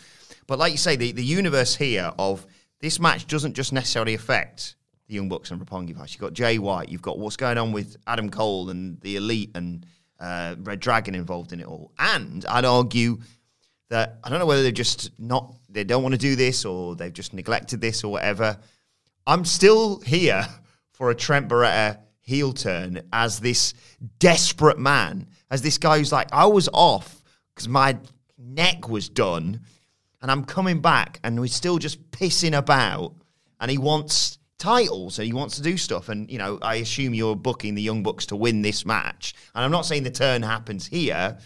but 0.47 0.59
like 0.59 0.71
you 0.71 0.77
say, 0.77 0.95
the, 0.95 1.11
the 1.11 1.23
universe 1.23 1.75
here 1.75 2.11
of 2.19 2.45
this 2.79 2.99
match 2.99 3.27
doesn't 3.27 3.53
just 3.53 3.73
necessarily 3.73 4.13
affect 4.13 4.75
the 5.07 5.15
Young 5.15 5.29
Bucks 5.29 5.51
and 5.51 5.59
Roppongi 5.59 5.95
Vice. 5.95 6.13
You've 6.13 6.21
got 6.21 6.33
Jay 6.33 6.57
White, 6.57 6.89
you've 6.89 7.01
got 7.01 7.19
what's 7.19 7.37
going 7.37 7.57
on 7.57 7.71
with 7.71 7.97
Adam 8.07 8.29
Cole 8.29 8.69
and 8.69 8.99
the 9.01 9.15
Elite 9.15 9.51
and 9.55 9.85
uh, 10.19 10.55
Red 10.59 10.79
Dragon 10.79 11.15
involved 11.15 11.53
in 11.53 11.59
it 11.59 11.65
all. 11.65 11.91
And 11.97 12.45
I'd 12.45 12.65
argue 12.65 13.19
that 13.91 14.19
I 14.23 14.29
don't 14.29 14.39
know 14.39 14.45
whether 14.45 14.63
they're 14.63 14.71
just 14.71 15.11
not 15.19 15.53
they 15.69 15.83
don't 15.83 16.01
want 16.01 16.13
to 16.13 16.19
do 16.19 16.35
this 16.35 16.65
or 16.65 16.95
they've 16.95 17.13
just 17.13 17.33
neglected 17.33 17.81
this 17.81 18.03
or 18.03 18.11
whatever. 18.11 18.57
I'm 19.27 19.45
still 19.45 19.99
here 19.99 20.47
for 20.91 21.11
a 21.11 21.15
Trent 21.15 21.47
Beretta 21.47 21.99
heel 22.21 22.53
turn 22.53 23.01
as 23.11 23.39
this 23.39 23.73
desperate 24.19 24.79
man, 24.79 25.27
as 25.49 25.61
this 25.61 25.77
guy 25.77 25.97
who's 25.97 26.11
like, 26.11 26.29
I 26.31 26.45
was 26.45 26.69
off 26.73 27.21
because 27.53 27.67
my 27.67 27.97
neck 28.37 28.87
was 28.87 29.09
done, 29.09 29.61
and 30.21 30.31
I'm 30.31 30.45
coming 30.45 30.79
back, 30.79 31.19
and 31.23 31.39
we're 31.39 31.47
still 31.47 31.77
just 31.77 32.11
pissing 32.11 32.57
about, 32.57 33.15
and 33.59 33.69
he 33.69 33.77
wants 33.77 34.37
titles 34.57 35.17
and 35.17 35.25
he 35.25 35.33
wants 35.33 35.55
to 35.55 35.63
do 35.63 35.75
stuff. 35.75 36.07
And 36.07 36.29
you 36.31 36.37
know, 36.37 36.59
I 36.61 36.75
assume 36.75 37.13
you're 37.13 37.35
booking 37.35 37.75
the 37.75 37.81
Young 37.81 38.03
Bucks 38.03 38.27
to 38.27 38.35
win 38.35 38.61
this 38.61 38.85
match, 38.85 39.33
and 39.53 39.65
I'm 39.65 39.71
not 39.71 39.85
saying 39.85 40.03
the 40.03 40.11
turn 40.11 40.43
happens 40.43 40.87
here. 40.87 41.37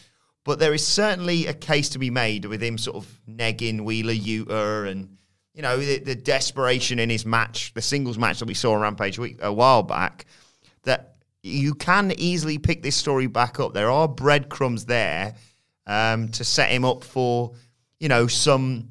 But 0.45 0.59
there 0.59 0.73
is 0.73 0.85
certainly 0.85 1.47
a 1.47 1.53
case 1.53 1.89
to 1.89 1.99
be 1.99 2.11
made 2.11 2.45
with 2.45 2.61
him 2.61 2.77
sort 2.77 2.97
of 2.97 3.19
negging 3.27 3.81
Wheeler 3.81 4.13
Yuta 4.13 4.89
and, 4.89 5.17
you 5.55 5.63
know, 5.63 5.77
the, 5.77 5.97
the 5.97 6.15
desperation 6.15 6.99
in 6.99 7.09
his 7.09 7.25
match, 7.25 7.73
the 7.73 7.81
singles 7.81 8.19
match 8.19 8.39
that 8.39 8.45
we 8.45 8.53
saw 8.53 8.73
on 8.73 8.81
Rampage 8.81 9.19
a 9.41 9.51
while 9.51 9.81
back, 9.81 10.25
that 10.83 11.15
you 11.41 11.73
can 11.73 12.13
easily 12.17 12.59
pick 12.59 12.83
this 12.83 12.95
story 12.95 13.25
back 13.25 13.59
up. 13.59 13.73
There 13.73 13.89
are 13.89 14.07
breadcrumbs 14.07 14.85
there 14.85 15.33
um, 15.87 16.29
to 16.29 16.43
set 16.43 16.69
him 16.69 16.85
up 16.85 17.03
for, 17.03 17.53
you 17.99 18.07
know, 18.07 18.27
some 18.27 18.89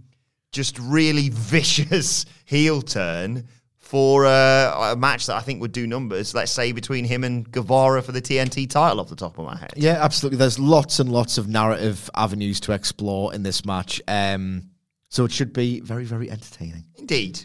just 0.51 0.77
really 0.81 1.29
vicious 1.33 2.27
heel 2.47 2.83
turn 2.83 3.47
for 3.95 4.27
uh, 4.27 4.91
a 4.91 4.97
match 4.97 5.27
that 5.27 5.37
I 5.37 5.41
think 5.41 5.61
would 5.61 5.71
do 5.71 5.87
numbers. 5.87 6.35
Let's 6.35 6.51
say 6.51 6.73
between 6.73 7.05
him 7.05 7.23
and 7.23 7.49
Guevara 7.49 8.03
for 8.03 8.11
the 8.11 8.21
TNT 8.21 8.69
title 8.69 8.99
off 8.99 9.09
the 9.09 9.15
top 9.15 9.39
of 9.39 9.45
my 9.45 9.57
head. 9.57 9.73
Yeah, 9.77 10.03
absolutely. 10.03 10.39
There's 10.39 10.59
lots 10.59 10.99
and 10.99 11.13
lots 11.13 11.39
of 11.39 11.47
narrative 11.47 12.11
avenues 12.17 12.59
to 12.63 12.73
explore 12.73 13.33
in 13.33 13.45
this 13.45 13.65
match. 13.65 14.03
Um, 14.09 14.71
so 15.11 15.25
it 15.25 15.31
should 15.31 15.53
be 15.53 15.79
very, 15.79 16.03
very 16.03 16.29
entertaining. 16.29 16.87
Indeed. 16.99 17.45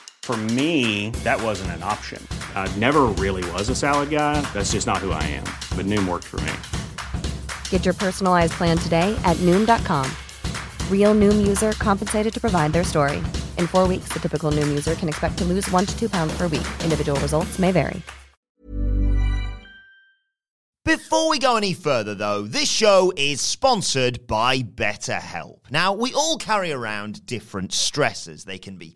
For 0.23 0.37
me, 0.37 1.09
that 1.25 1.41
wasn't 1.41 1.71
an 1.71 1.83
option. 1.83 2.25
I 2.55 2.73
never 2.77 3.01
really 3.19 3.43
was 3.51 3.67
a 3.67 3.75
salad 3.75 4.09
guy. 4.09 4.39
That's 4.53 4.71
just 4.71 4.87
not 4.87 4.99
who 4.99 5.11
I 5.11 5.23
am. 5.23 5.43
But 5.75 5.87
Noom 5.87 6.07
worked 6.07 6.27
for 6.27 6.39
me. 6.41 6.53
Get 7.69 7.83
your 7.83 7.93
personalized 7.93 8.53
plan 8.53 8.77
today 8.77 9.13
at 9.25 9.35
Noom.com. 9.37 10.09
Real 10.89 11.13
Noom 11.13 11.45
user 11.45 11.73
compensated 11.73 12.33
to 12.33 12.39
provide 12.39 12.71
their 12.71 12.85
story. 12.85 13.17
In 13.57 13.67
four 13.67 13.89
weeks, 13.89 14.07
the 14.13 14.19
typical 14.19 14.53
Noom 14.53 14.69
user 14.69 14.95
can 14.95 15.09
expect 15.09 15.37
to 15.39 15.43
lose 15.43 15.69
one 15.69 15.85
to 15.85 15.99
two 15.99 16.07
pounds 16.07 16.37
per 16.37 16.47
week. 16.47 16.67
Individual 16.83 17.19
results 17.19 17.59
may 17.59 17.71
vary. 17.73 18.01
Before 20.83 21.29
we 21.29 21.37
go 21.37 21.57
any 21.57 21.73
further, 21.73 22.15
though, 22.15 22.41
this 22.41 22.69
show 22.69 23.13
is 23.15 23.39
sponsored 23.39 24.25
by 24.25 24.59
BetterHelp. 24.59 25.69
Now, 25.69 25.93
we 25.93 26.11
all 26.13 26.37
carry 26.37 26.71
around 26.71 27.25
different 27.25 27.71
stressors. 27.71 28.45
They 28.45 28.57
can 28.57 28.77
be 28.77 28.95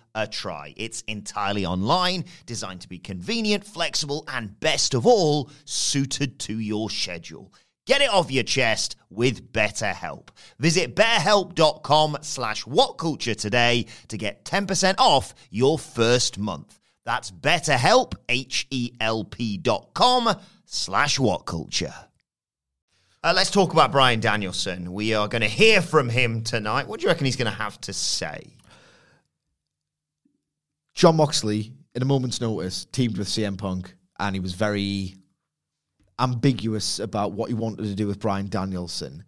a 0.15 0.27
try. 0.27 0.73
It's 0.77 1.01
entirely 1.07 1.65
online, 1.65 2.25
designed 2.45 2.81
to 2.81 2.89
be 2.89 2.99
convenient, 2.99 3.65
flexible, 3.65 4.23
and 4.27 4.59
best 4.59 4.93
of 4.93 5.05
all, 5.05 5.49
suited 5.65 6.39
to 6.39 6.59
your 6.59 6.89
schedule. 6.89 7.53
Get 7.87 8.01
it 8.01 8.09
off 8.09 8.31
your 8.31 8.43
chest 8.43 8.95
with 9.09 9.51
BetterHelp. 9.51 10.29
Visit 10.59 10.95
betterhelp.com 10.95 12.19
slash 12.21 12.63
whatculture 12.65 13.35
today 13.35 13.87
to 14.09 14.17
get 14.17 14.45
10% 14.45 14.95
off 14.99 15.33
your 15.49 15.79
first 15.79 16.37
month. 16.37 16.79
That's 17.05 17.31
betterhelp, 17.31 18.13
H-E-L-P 18.29 19.57
dot 19.57 19.89
com 19.93 20.35
slash 20.65 21.17
whatculture. 21.17 21.93
Uh, 23.23 23.33
let's 23.35 23.51
talk 23.51 23.71
about 23.73 23.91
Bryan 23.91 24.19
Danielson. 24.19 24.93
We 24.93 25.13
are 25.13 25.27
going 25.27 25.41
to 25.41 25.47
hear 25.47 25.81
from 25.81 26.09
him 26.09 26.43
tonight. 26.43 26.87
What 26.87 26.99
do 26.99 27.03
you 27.03 27.09
reckon 27.09 27.25
he's 27.25 27.35
going 27.35 27.51
to 27.51 27.57
have 27.57 27.79
to 27.81 27.93
say? 27.93 28.55
Jon 31.01 31.15
Moxley, 31.15 31.73
in 31.95 32.03
a 32.03 32.05
moment's 32.05 32.39
notice, 32.41 32.85
teamed 32.85 33.17
with 33.17 33.27
CM 33.27 33.57
Punk, 33.57 33.95
and 34.19 34.35
he 34.35 34.39
was 34.39 34.53
very 34.53 35.15
ambiguous 36.19 36.99
about 36.99 37.31
what 37.31 37.49
he 37.49 37.55
wanted 37.55 37.85
to 37.85 37.95
do 37.95 38.05
with 38.05 38.19
Bryan 38.19 38.49
Danielson. 38.49 39.23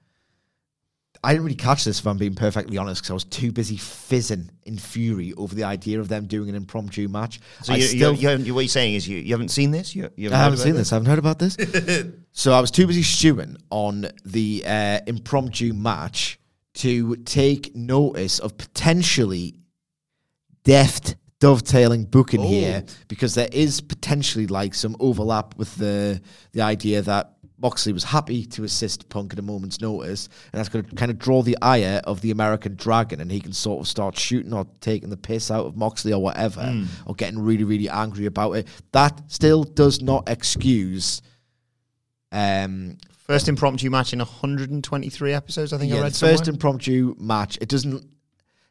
I 1.24 1.32
didn't 1.32 1.46
really 1.46 1.56
catch 1.56 1.84
this 1.84 2.00
if 2.00 2.06
I'm 2.06 2.20
being 2.20 2.36
perfectly 2.36 2.78
honest 2.78 3.02
because 3.02 3.10
I 3.10 3.14
was 3.16 3.24
too 3.24 3.52
busy 3.52 3.78
fizzing 3.78 4.52
in 4.68 4.78
fury 4.78 5.34
over 5.34 5.56
the 5.56 5.64
idea 5.64 6.00
of 6.00 6.10
them 6.10 6.28
doing 6.28 6.48
an 6.48 6.54
impromptu 6.54 7.08
match. 7.08 7.40
So 7.64 7.74
you, 7.74 7.82
still, 7.82 8.14
you, 8.14 8.30
you, 8.30 8.54
what 8.54 8.62
you're 8.62 8.68
saying 8.68 8.94
is 8.94 9.08
you, 9.08 9.18
you 9.18 9.34
haven't 9.34 9.50
seen 9.50 9.72
this? 9.72 9.96
You, 9.96 10.12
you 10.16 10.30
I 10.32 10.36
haven't 10.36 10.60
seen 10.60 10.74
about 10.74 10.78
this. 10.78 10.92
I 10.92 10.96
haven't 10.98 11.10
heard 11.10 11.18
about 11.18 11.40
this. 11.40 11.58
so 12.34 12.54
I 12.54 12.62
was 12.62 12.70
too 12.70 12.86
busy 12.86 13.02
stewing 13.02 13.58
on 13.72 14.10
the 14.26 14.64
uh, 14.64 15.00
impromptu 15.08 15.74
match 15.74 16.40
to 16.76 17.16
take 17.16 17.76
notice 17.76 18.38
of 18.38 18.60
potentially 18.60 19.56
deft 20.64 21.16
dovetailing 21.44 22.06
booking 22.06 22.42
Oh. 22.42 22.48
here 22.48 22.84
because 23.08 23.36
there 23.36 23.50
is 23.52 23.82
potentially 23.82 24.48
like 24.48 24.74
some 24.74 24.96
overlap 25.00 25.56
with 25.58 25.76
the 25.76 26.22
the 26.54 26.62
idea 26.62 27.02
that 27.02 27.34
Moxley 27.60 27.94
was 27.94 28.04
happy 28.04 28.46
to 28.46 28.64
assist 28.64 29.08
Punk 29.10 29.32
at 29.34 29.40
a 29.40 29.42
moment's 29.42 29.80
notice, 29.80 30.28
and 30.52 30.60
that's 30.60 30.70
going 30.70 30.84
to 30.86 30.96
kind 30.96 31.12
of 31.12 31.18
draw 31.20 31.42
the 31.44 31.58
ire 31.62 32.02
of 32.06 32.20
the 32.22 32.32
American 32.32 32.76
Dragon, 32.76 33.22
and 33.22 33.32
he 33.32 33.40
can 33.40 33.54
sort 33.54 33.80
of 33.82 33.88
start 33.88 34.18
shooting 34.18 34.54
or 34.54 34.66
taking 34.82 35.10
the 35.10 35.18
piss 35.18 35.50
out 35.52 35.66
of 35.66 35.78
Moxley 35.78 36.12
or 36.14 36.22
whatever, 36.22 36.62
Hmm. 36.66 36.86
or 37.06 37.16
getting 37.16 37.40
really, 37.40 37.64
really 37.64 37.88
angry 37.90 38.26
about 38.26 38.54
it. 38.54 38.68
That 38.92 39.22
still 39.32 39.64
does 39.64 40.02
not 40.02 40.28
excuse. 40.30 41.22
Um, 42.32 42.98
First 43.18 43.48
impromptu 43.48 43.90
match 43.90 44.12
in 44.12 44.20
123 44.20 45.32
episodes, 45.34 45.72
I 45.72 45.78
think 45.78 45.94
I 45.94 45.96
yeah, 45.96 46.02
read 46.04 46.12
the 46.14 46.18
first 46.20 46.48
impromptu 46.50 47.16
match. 47.18 47.58
It 47.62 47.70
doesn't. 47.70 48.04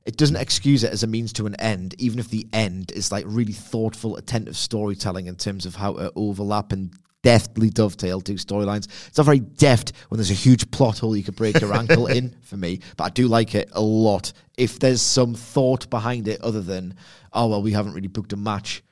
It 0.05 0.17
doesn't 0.17 0.37
excuse 0.37 0.83
it 0.83 0.93
as 0.93 1.03
a 1.03 1.07
means 1.07 1.33
to 1.35 1.47
an 1.47 1.55
end, 1.57 1.95
even 1.99 2.19
if 2.19 2.29
the 2.29 2.47
end 2.53 2.91
is 2.93 3.13
like 3.13 3.25
really 3.29 3.53
thoughtful, 3.53 4.17
attentive 4.17 4.57
storytelling 4.57 5.27
in 5.27 5.37
terms 5.37 5.65
of 5.65 5.77
how 5.77 5.95
to 5.95 6.13
overlap 6.17 6.73
and 6.73 6.93
deftly 7.23 7.71
dovetail 7.71 8.21
two 8.21 8.35
storylines. 8.35 8.89
It's 9.07 9.17
not 9.17 9.27
very 9.27 9.39
deft 9.39 9.93
when 10.09 10.19
there's 10.19 10.31
a 10.31 10.35
huge 10.35 10.71
plot 10.73 10.99
hole 10.99 11.17
you 11.17 11.23
could 11.23 11.37
break 11.37 11.61
your 11.61 11.73
ankle 11.73 12.09
in 12.09 12.35
for 12.43 12.57
me, 12.57 12.81
but 12.97 13.05
I 13.05 13.09
do 13.11 13.29
like 13.29 13.55
it 13.55 13.71
a 13.73 13.81
lot. 13.81 14.33
If 14.57 14.81
there's 14.81 15.01
some 15.01 15.35
thought 15.35 15.89
behind 15.89 16.27
it 16.27 16.41
other 16.41 16.63
than, 16.63 16.97
oh 17.33 17.49
well, 17.49 17.63
we 17.63 17.73
haven't 17.73 17.95
really 17.95 18.09
booked 18.09 18.33
a 18.33 18.37
match 18.37 18.83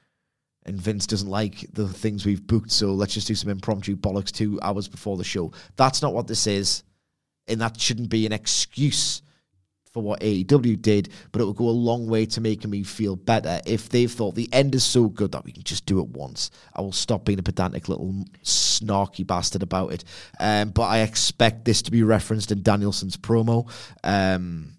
and 0.64 0.81
Vince 0.81 1.07
doesn't 1.07 1.29
like 1.29 1.67
the 1.73 1.88
things 1.88 2.25
we've 2.25 2.47
booked, 2.47 2.71
so 2.71 2.93
let's 2.93 3.14
just 3.14 3.26
do 3.26 3.35
some 3.35 3.50
impromptu 3.50 3.97
bollocks 3.97 4.31
two 4.31 4.59
hours 4.62 4.88
before 4.88 5.17
the 5.17 5.25
show. 5.25 5.52
That's 5.76 6.02
not 6.02 6.14
what 6.14 6.26
this 6.26 6.47
is, 6.47 6.85
and 7.49 7.61
that 7.61 7.81
shouldn't 7.81 8.11
be 8.11 8.26
an 8.26 8.33
excuse 8.33 9.23
for 9.92 10.02
what 10.02 10.20
AEW 10.20 10.80
did, 10.80 11.09
but 11.32 11.40
it 11.40 11.44
will 11.44 11.52
go 11.52 11.68
a 11.68 11.70
long 11.70 12.06
way 12.06 12.26
to 12.26 12.40
making 12.40 12.70
me 12.70 12.82
feel 12.82 13.16
better 13.16 13.61
if 13.66 13.88
they've 13.88 14.11
thought 14.11 14.35
the 14.35 14.52
end 14.52 14.75
is 14.75 14.85
so 14.85 15.09
good 15.09 15.32
that 15.32 15.44
we 15.44 15.52
can 15.52 15.64
just 15.64 15.87
do 15.87 16.00
it 16.00 16.09
once. 16.09 16.50
I 16.75 16.80
will 16.80 16.92
stop 16.92 17.25
being 17.25 17.38
a 17.38 17.42
pedantic 17.42 17.88
little 17.88 18.25
snarky 18.44 19.26
bastard 19.26 19.62
about 19.62 19.92
it. 19.92 20.04
Um, 20.38 20.70
but 20.70 20.85
I 20.85 21.00
expect 21.00 21.64
this 21.64 21.82
to 21.82 21.90
be 21.90 22.02
referenced 22.02 22.52
in 22.52 22.62
Danielson's 22.62 23.16
promo. 23.16 23.68
Um, 24.04 24.76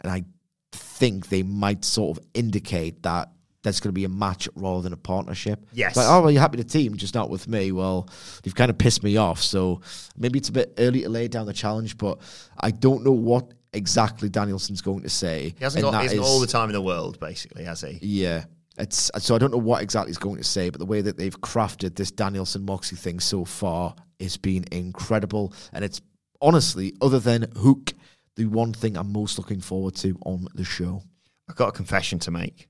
and 0.00 0.12
I 0.12 0.24
think 0.72 1.28
they 1.28 1.42
might 1.42 1.84
sort 1.84 2.18
of 2.18 2.24
indicate 2.34 3.02
that 3.04 3.30
there's 3.68 3.80
going 3.80 3.90
to 3.90 3.92
be 4.00 4.04
a 4.04 4.08
match 4.08 4.48
rather 4.54 4.82
than 4.82 4.92
a 4.92 4.96
partnership. 4.96 5.66
Yes. 5.72 5.96
Like, 5.96 6.06
oh, 6.08 6.22
well, 6.22 6.30
you're 6.30 6.40
happy 6.40 6.56
to 6.58 6.64
team, 6.64 6.96
just 6.96 7.14
not 7.14 7.30
with 7.30 7.48
me. 7.48 7.72
Well, 7.72 8.08
you've 8.44 8.54
kind 8.54 8.70
of 8.70 8.78
pissed 8.78 9.02
me 9.02 9.16
off. 9.16 9.40
So 9.40 9.80
maybe 10.16 10.38
it's 10.38 10.48
a 10.48 10.52
bit 10.52 10.74
early 10.78 11.02
to 11.02 11.08
lay 11.08 11.28
down 11.28 11.46
the 11.46 11.52
challenge, 11.52 11.96
but 11.98 12.18
I 12.58 12.70
don't 12.70 13.04
know 13.04 13.12
what 13.12 13.52
exactly 13.72 14.28
Danielson's 14.28 14.80
going 14.80 15.02
to 15.02 15.10
say. 15.10 15.54
He 15.58 15.64
hasn't 15.64 15.82
got 15.82 15.92
that 15.92 15.98
he 15.98 16.04
hasn't 16.04 16.22
is- 16.22 16.26
all 16.26 16.40
the 16.40 16.46
time 16.46 16.68
in 16.70 16.74
the 16.74 16.82
world, 16.82 17.20
basically, 17.20 17.64
has 17.64 17.80
he? 17.82 17.98
yeah. 18.02 18.44
It's 18.80 19.10
so 19.18 19.34
I 19.34 19.38
don't 19.38 19.50
know 19.50 19.58
what 19.58 19.82
exactly 19.82 20.10
he's 20.10 20.18
going 20.18 20.36
to 20.36 20.44
say, 20.44 20.70
but 20.70 20.78
the 20.78 20.86
way 20.86 21.00
that 21.00 21.16
they've 21.16 21.36
crafted 21.40 21.96
this 21.96 22.12
Danielson 22.12 22.64
Moxie 22.64 22.94
thing 22.94 23.18
so 23.18 23.44
far 23.44 23.92
has 24.20 24.36
been 24.36 24.64
incredible. 24.70 25.52
And 25.72 25.84
it's 25.84 26.00
honestly, 26.40 26.94
other 27.02 27.18
than 27.18 27.50
Hook, 27.56 27.92
the 28.36 28.46
one 28.46 28.72
thing 28.72 28.96
I'm 28.96 29.12
most 29.12 29.36
looking 29.36 29.60
forward 29.60 29.96
to 29.96 30.16
on 30.24 30.46
the 30.54 30.62
show. 30.62 31.02
I've 31.50 31.56
got 31.56 31.70
a 31.70 31.72
confession 31.72 32.20
to 32.20 32.30
make. 32.30 32.67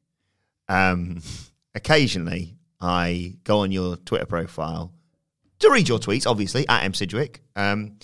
Um, 0.68 1.22
occasionally, 1.74 2.56
I 2.80 3.36
go 3.44 3.60
on 3.60 3.72
your 3.72 3.96
Twitter 3.96 4.26
profile 4.26 4.92
to 5.60 5.70
read 5.70 5.88
your 5.88 5.98
tweets, 5.98 6.26
obviously 6.26 6.68
at 6.68 6.84
M 6.84 6.94
Sidgwick, 6.94 7.42
um, 7.56 7.98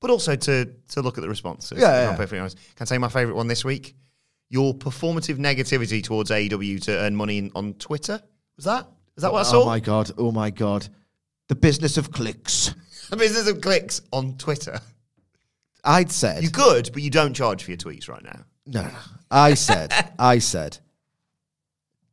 but 0.00 0.10
also 0.10 0.36
to 0.36 0.64
to 0.88 1.02
look 1.02 1.18
at 1.18 1.22
the 1.22 1.28
responses. 1.28 1.78
Yeah, 1.78 2.02
yeah. 2.02 2.10
I'm 2.10 2.16
perfectly 2.16 2.40
honest. 2.40 2.58
Can 2.76 2.84
I 2.84 2.86
say 2.86 2.98
my 2.98 3.08
favourite 3.08 3.36
one 3.36 3.48
this 3.48 3.64
week? 3.64 3.94
Your 4.50 4.74
performative 4.74 5.36
negativity 5.36 6.02
towards 6.02 6.30
AEW 6.30 6.82
to 6.84 6.98
earn 6.98 7.14
money 7.14 7.38
in, 7.38 7.52
on 7.54 7.74
Twitter. 7.74 8.20
Was 8.56 8.64
that? 8.64 8.88
Is 9.16 9.22
that 9.22 9.32
what 9.32 9.40
I 9.40 9.42
saw? 9.42 9.62
Oh 9.62 9.66
my 9.66 9.80
god! 9.80 10.10
Oh 10.16 10.32
my 10.32 10.50
god! 10.50 10.88
The 11.48 11.54
business 11.54 11.96
of 11.96 12.12
clicks. 12.12 12.74
The 13.10 13.16
business 13.16 13.48
of 13.48 13.62
clicks 13.62 14.02
on 14.12 14.36
Twitter. 14.36 14.82
I'd 15.82 16.12
said 16.12 16.42
You 16.42 16.50
could, 16.50 16.90
but 16.92 17.00
you 17.00 17.08
don't 17.08 17.32
charge 17.32 17.64
for 17.64 17.70
your 17.70 17.78
tweets 17.78 18.06
right 18.06 18.22
now. 18.22 18.40
No, 18.66 18.82
no. 18.82 18.90
I 19.30 19.54
said, 19.54 19.94
I 20.18 20.40
said 20.40 20.76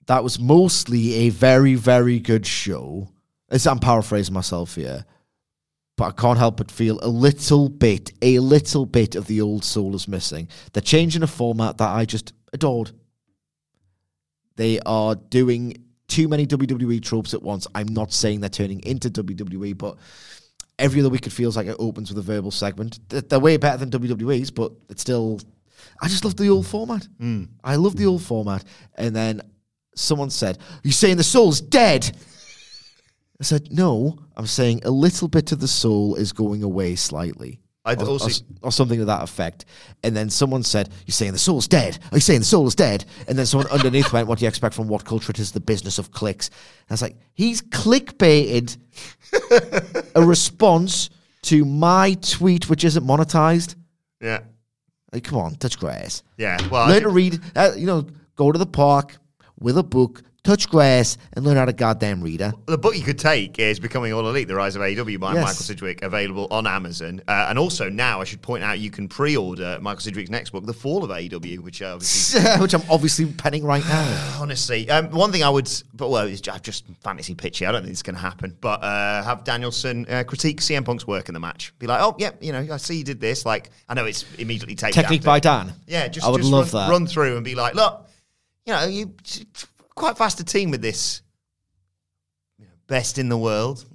that 0.08 0.24
was 0.24 0.40
mostly 0.40 1.14
a 1.14 1.30
very, 1.30 1.76
very 1.76 2.20
good 2.20 2.46
show. 2.46 3.10
As 3.50 3.68
I'm 3.68 3.80
paraphrasing 3.80 4.34
myself 4.34 4.76
here, 4.76 5.06
but 5.98 6.06
I 6.06 6.12
can't 6.12 6.38
help 6.38 6.58
but 6.58 6.72
feel 6.72 7.00
a 7.02 7.08
little 7.08 7.70
bit, 7.70 8.12
a 8.22 8.40
little 8.40 8.86
bit 8.86 9.16
of 9.16 9.28
the 9.28 9.42
old 9.42 9.64
soul 9.64 9.96
is 9.96 10.08
missing. 10.08 10.48
They're 10.74 10.82
changing 10.82 11.24
a 11.24 11.28
format 11.28 11.78
that 11.78 11.90
I 11.90 12.06
just 12.06 12.34
adored. 12.54 12.92
They 14.56 14.80
are 14.86 15.16
doing 15.16 15.86
too 16.08 16.28
many 16.28 16.46
WWE 16.48 17.02
tropes 17.02 17.34
at 17.34 17.42
once. 17.42 17.68
I'm 17.74 17.88
not 17.88 18.12
saying 18.12 18.42
they're 18.42 18.50
turning 18.50 18.82
into 18.82 19.10
WWE, 19.10 19.78
but 19.78 19.98
every 20.78 21.00
other 21.00 21.10
week 21.10 21.28
it 21.28 21.32
feels 21.32 21.56
like 21.56 21.68
it 21.68 21.76
opens 21.80 22.10
with 22.10 22.18
a 22.18 22.22
verbal 22.22 22.52
segment. 22.52 23.00
They're, 23.10 23.22
they're 23.22 23.40
way 23.40 23.58
better 23.58 23.78
than 23.78 23.92
WWE's, 23.92 24.52
but 24.52 24.72
it's 24.90 25.02
still. 25.02 25.40
I 26.02 26.08
just 26.08 26.26
love 26.26 26.36
the 26.36 26.50
old 26.50 26.68
format. 26.68 27.08
Mm. 27.22 27.50
I 27.64 27.76
love 27.76 27.96
the 27.96 28.06
old 28.06 28.22
format. 28.22 28.64
And 28.96 29.16
then 29.16 29.42
someone 29.96 30.30
said, 30.30 30.60
"You 30.84 30.92
saying 30.92 31.18
the 31.18 31.24
soul's 31.24 31.62
dead?" 31.62 32.16
I 33.40 33.44
said, 33.44 33.72
"No, 33.72 34.20
I'm 34.36 34.48
saying 34.48 34.82
a 34.86 34.92
little 34.92 35.28
bit 35.28 35.52
of 35.52 35.60
the 35.60 35.68
soul 35.68 36.16
is 36.16 36.32
going 36.32 36.64
away 36.64 36.96
slightly." 36.96 37.60
I'd 37.88 38.02
or, 38.02 38.08
also- 38.08 38.44
or, 38.62 38.68
or 38.68 38.72
something 38.72 38.98
to 39.00 39.06
that 39.06 39.22
effect. 39.24 39.66
And 40.04 40.16
then 40.16 40.30
someone 40.32 40.64
said, 40.64 40.90
You're 41.06 41.14
saying 41.14 41.34
the 41.34 41.38
soul's 41.38 41.68
dead. 41.68 42.00
Are 42.12 42.18
you 42.18 42.22
saying 42.22 42.40
the 42.40 42.46
soul 42.46 42.66
is 42.66 42.74
dead? 42.74 43.06
And 43.28 43.38
then 43.38 43.46
someone 43.46 43.70
underneath 43.70 44.12
went, 44.12 44.28
What 44.28 44.40
do 44.40 44.46
you 44.46 44.50
expect 44.50 44.74
from 44.74 44.88
what 44.88 45.06
culture? 45.06 45.30
It 45.30 45.38
is 45.38 45.52
the 45.52 45.60
business 45.60 46.00
of 46.00 46.12
clicks. 46.12 46.48
And 46.48 46.56
I 46.90 46.94
was 46.94 47.02
like, 47.04 47.16
He's 47.36 47.62
clickbaited 47.62 48.78
a 50.16 50.26
response 50.26 51.12
to 51.44 51.64
my 51.64 52.16
tweet, 52.22 52.70
which 52.70 52.84
isn't 52.84 53.06
monetized. 53.06 53.76
Yeah. 54.20 54.40
Like, 55.14 55.24
come 55.24 55.38
on, 55.38 55.56
touch 55.56 55.78
grass. 55.80 56.24
Yeah. 56.38 56.58
Well, 56.70 56.90
learn 56.90 57.04
to 57.04 57.10
read, 57.10 57.40
uh, 57.56 57.72
you 57.78 57.86
know, 57.86 58.08
go 58.36 58.52
to 58.52 58.58
the 58.58 58.66
park 58.66 59.16
with 59.66 59.80
a 59.80 59.84
book, 59.84 60.22
touch 60.44 60.70
grass, 60.70 61.18
and 61.34 61.44
learn 61.44 61.58
how 61.58 61.66
to 61.66 61.74
goddamn 61.74 62.22
read 62.22 62.40
her. 62.40 62.54
The 62.68 62.78
book 62.78 62.96
you 62.96 63.02
could 63.02 63.18
take 63.18 63.58
is 63.58 63.80
Becoming 63.80 64.14
All 64.14 64.30
Elite, 64.30 64.48
The 64.48 64.54
Rise 64.54 64.76
of 64.76 64.84
AEW 64.84 65.20
by 65.20 65.34
Yes. 65.34 65.42
Michael 65.42 65.64
Sidgwick, 65.64 66.04
available 66.04 66.48
on 66.52 66.68
Amazon. 66.68 67.20
Uh, 67.28 67.48
and 67.50 67.58
also 67.58 67.90
now, 67.90 68.22
I 68.22 68.26
should 68.26 68.44
point 68.44 68.64
out, 68.64 68.78
you 68.78 68.92
can 68.92 69.08
pre-order 69.08 69.80
Michael 69.82 70.02
Sidgwick's 70.02 70.30
next 70.30 70.52
book, 70.52 70.68
The 70.68 70.74
Fall 70.74 71.04
of 71.04 71.10
AEW, 71.10 71.62
which 71.62 71.82
uh, 71.82 71.98
which 72.60 72.76
I'm 72.76 72.84
obviously 72.92 73.26
penning 73.26 73.64
right 73.64 73.84
now. 73.86 74.38
Honestly, 74.40 74.88
um, 74.92 75.10
one 75.10 75.32
thing 75.32 75.42
I 75.42 75.50
would, 75.50 75.68
but 75.96 76.10
well, 76.10 76.28
it's 76.28 76.42
just, 76.42 76.64
just 76.64 76.86
fantasy 77.04 77.34
pitchy. 77.34 77.66
I 77.66 77.72
don't 77.72 77.82
think 77.82 77.94
it's 77.94 78.04
going 78.04 78.16
to 78.16 78.22
happen. 78.22 78.56
But 78.62 78.84
uh, 78.84 79.24
have 79.24 79.46
Danielson 79.46 80.06
uh, 80.08 80.24
critique 80.26 80.62
CM 80.62 80.86
Punk's 80.86 81.08
work 81.08 81.28
in 81.28 81.34
the 81.34 81.40
match. 81.40 81.74
Be 81.80 81.88
like, 81.88 82.02
oh, 82.04 82.16
yeah, 82.20 82.30
you 82.40 82.52
know, 82.52 82.68
I 82.72 82.78
see 82.78 82.98
you 82.98 83.04
did 83.04 83.20
this. 83.20 83.48
Like, 83.48 83.72
I 83.90 83.96
know 83.96 84.06
it's 84.06 84.24
immediately 84.36 84.76
taken. 84.76 85.02
Technique 85.02 85.24
by 85.24 85.40
Dan. 85.40 85.74
Yeah, 85.88 86.08
just 86.08 86.28
I 86.28 86.30
would 86.30 86.42
just 86.42 86.52
love 86.52 86.72
run, 86.72 86.84
that. 86.84 86.92
run 86.92 87.08
through 87.08 87.36
and 87.36 87.44
be 87.44 87.56
like, 87.56 87.74
look, 87.74 88.06
you 88.66 88.74
know, 88.74 88.86
you 88.86 89.14
quite 89.94 90.18
fast 90.18 90.40
a 90.40 90.44
team 90.44 90.72
with 90.72 90.82
this 90.82 91.22
you 92.58 92.66
know, 92.66 92.72
best 92.88 93.18
in 93.18 93.30
the 93.30 93.38
world 93.38 93.86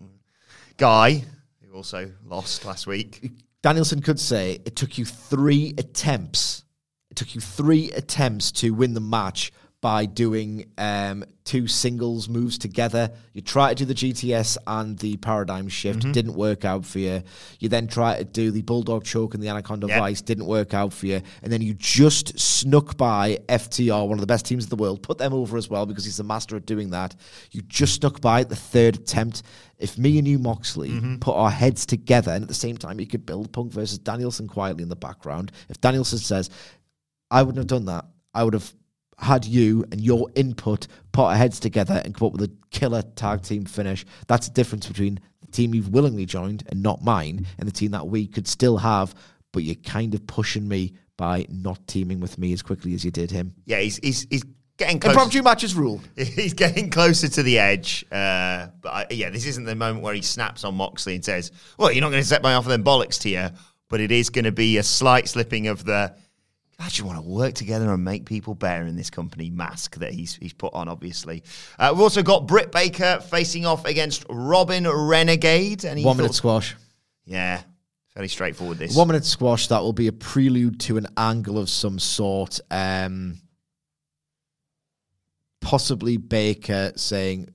guy 0.76 1.22
who 1.62 1.76
also 1.76 2.10
lost 2.24 2.64
last 2.64 2.86
week. 2.86 3.30
Danielson 3.62 4.00
could 4.00 4.18
say 4.18 4.58
it 4.64 4.76
took 4.76 4.96
you 4.96 5.04
three 5.04 5.74
attempts. 5.76 6.64
It 7.10 7.16
took 7.16 7.34
you 7.34 7.40
three 7.40 7.90
attempts 7.92 8.50
to 8.52 8.70
win 8.70 8.94
the 8.94 9.00
match 9.00 9.52
by 9.82 10.04
doing 10.04 10.66
um, 10.76 11.24
two 11.44 11.66
singles 11.66 12.28
moves 12.28 12.58
together. 12.58 13.10
You 13.32 13.40
try 13.40 13.70
to 13.70 13.74
do 13.74 13.86
the 13.86 13.94
GTS 13.94 14.58
and 14.66 14.98
the 14.98 15.16
paradigm 15.16 15.68
shift, 15.68 16.00
Mm-hmm. 16.00 16.12
didn't 16.12 16.34
work 16.34 16.66
out 16.66 16.84
for 16.84 16.98
you. 16.98 17.22
You 17.60 17.70
then 17.70 17.86
try 17.86 18.18
to 18.18 18.24
do 18.24 18.50
the 18.50 18.60
bulldog 18.60 19.04
choke 19.04 19.32
and 19.32 19.42
the 19.42 19.48
anaconda 19.48 19.86
Yep. 19.86 19.98
vice, 19.98 20.20
didn't 20.20 20.44
work 20.44 20.74
out 20.74 20.92
for 20.92 21.06
you. 21.06 21.22
And 21.42 21.50
then 21.50 21.62
you 21.62 21.72
just 21.72 22.38
snuck 22.38 22.98
by 22.98 23.38
FTR, 23.48 24.06
one 24.06 24.18
of 24.18 24.20
the 24.20 24.26
best 24.26 24.44
teams 24.44 24.64
in 24.64 24.70
the 24.70 24.76
world, 24.76 25.02
put 25.02 25.16
them 25.16 25.32
over 25.32 25.56
as 25.56 25.70
well 25.70 25.86
because 25.86 26.04
he's 26.04 26.18
the 26.18 26.24
master 26.24 26.56
at 26.56 26.66
doing 26.66 26.90
that. 26.90 27.16
You 27.50 27.62
just 27.62 27.94
snuck 27.94 28.20
by 28.20 28.42
at 28.42 28.50
the 28.50 28.56
third 28.56 28.96
attempt. 28.96 29.42
If 29.78 29.96
me 29.96 30.18
and 30.18 30.28
you, 30.28 30.38
Moxley, 30.38 30.90
Mm-hmm. 30.90 31.16
put 31.20 31.32
our 31.36 31.50
heads 31.50 31.86
together, 31.86 32.32
and 32.32 32.42
at 32.42 32.48
the 32.48 32.54
same 32.54 32.76
time, 32.76 33.00
you 33.00 33.06
could 33.06 33.24
build 33.24 33.50
Punk 33.50 33.72
versus 33.72 33.98
Danielson 33.98 34.46
quietly 34.46 34.82
in 34.82 34.90
the 34.90 34.96
background. 34.96 35.52
If 35.70 35.80
Danielson 35.80 36.18
says, 36.18 36.50
I 37.30 37.42
wouldn't 37.42 37.56
have 37.58 37.66
done 37.66 37.86
that, 37.86 38.04
I 38.34 38.44
would 38.44 38.52
have 38.54 38.70
had 39.20 39.44
you 39.44 39.84
and 39.92 40.00
your 40.00 40.28
input 40.34 40.86
put 41.12 41.24
our 41.24 41.36
heads 41.36 41.60
together 41.60 42.00
and 42.04 42.14
come 42.14 42.26
up 42.26 42.32
with 42.32 42.42
a 42.42 42.50
killer 42.70 43.02
tag 43.16 43.42
team 43.42 43.64
finish. 43.64 44.04
That's 44.26 44.48
the 44.48 44.54
difference 44.54 44.86
between 44.86 45.20
the 45.40 45.50
team 45.52 45.74
you've 45.74 45.90
willingly 45.90 46.26
joined 46.26 46.64
and 46.68 46.82
not 46.82 47.02
mine, 47.02 47.46
and 47.58 47.68
the 47.68 47.72
team 47.72 47.90
that 47.92 48.06
we 48.06 48.26
could 48.26 48.48
still 48.48 48.78
have, 48.78 49.14
but 49.52 49.62
you're 49.62 49.74
kind 49.76 50.14
of 50.14 50.26
pushing 50.26 50.66
me 50.66 50.94
by 51.16 51.44
not 51.50 51.86
teaming 51.86 52.18
with 52.20 52.38
me 52.38 52.52
as 52.52 52.62
quickly 52.62 52.94
as 52.94 53.04
you 53.04 53.10
did 53.10 53.30
him. 53.30 53.54
Yeah, 53.66 53.80
he's 53.80 53.98
he's, 53.98 54.26
he's 54.30 54.44
getting 54.80 54.98
closer. 54.98 55.12
Impromptu 55.12 55.42
matches 55.42 55.74
rule. 55.74 56.00
He's 56.16 56.54
getting 56.54 56.90
closer 56.90 57.28
to 57.28 57.42
the 57.42 57.58
edge. 57.58 58.04
Uh, 58.10 58.68
but 58.80 58.88
I, 58.88 59.06
yeah, 59.10 59.30
this 59.30 59.46
isn't 59.46 59.64
the 59.64 59.76
moment 59.76 60.02
where 60.02 60.14
he 60.14 60.22
snaps 60.22 60.64
on 60.64 60.74
Moxley 60.74 61.14
and 61.14 61.24
says, 61.24 61.52
"Well, 61.78 61.92
you're 61.92 62.00
not 62.00 62.10
going 62.10 62.22
to 62.22 62.28
set 62.28 62.42
my 62.42 62.54
offer 62.54 62.70
then 62.70 62.82
bollocks 62.82 63.20
to 63.20 63.28
you." 63.28 63.48
But 63.88 64.00
it 64.00 64.10
is 64.10 64.30
going 64.30 64.46
to 64.46 64.52
be 64.52 64.78
a 64.78 64.82
slight 64.82 65.28
slipping 65.28 65.68
of 65.68 65.84
the. 65.84 66.16
I 66.80 66.88
just 66.88 67.02
want 67.02 67.18
to 67.18 67.28
work 67.28 67.52
together 67.54 67.92
and 67.92 68.02
make 68.02 68.24
people 68.24 68.54
better 68.54 68.86
in 68.86 68.96
this 68.96 69.10
company 69.10 69.50
mask 69.50 69.96
that 69.96 70.12
he's 70.12 70.36
he's 70.36 70.54
put 70.54 70.72
on. 70.72 70.88
Obviously, 70.88 71.42
uh, 71.78 71.90
we've 71.92 72.00
also 72.00 72.22
got 72.22 72.46
Britt 72.46 72.72
Baker 72.72 73.20
facing 73.20 73.66
off 73.66 73.84
against 73.84 74.24
Robyn 74.30 74.88
Renegade. 74.88 75.84
Any 75.84 76.04
One 76.04 76.16
minute 76.16 76.34
squash. 76.34 76.74
Yeah, 77.26 77.60
fairly 78.14 78.28
straightforward. 78.28 78.78
This 78.78 78.96
One 78.96 79.08
minute 79.08 79.26
squash. 79.26 79.66
That 79.66 79.82
will 79.82 79.92
be 79.92 80.06
a 80.06 80.12
prelude 80.12 80.80
to 80.80 80.96
an 80.96 81.06
angle 81.18 81.58
of 81.58 81.68
some 81.68 81.98
sort. 81.98 82.60
Um, 82.70 83.42
possibly 85.60 86.16
Baker 86.16 86.92
saying 86.96 87.52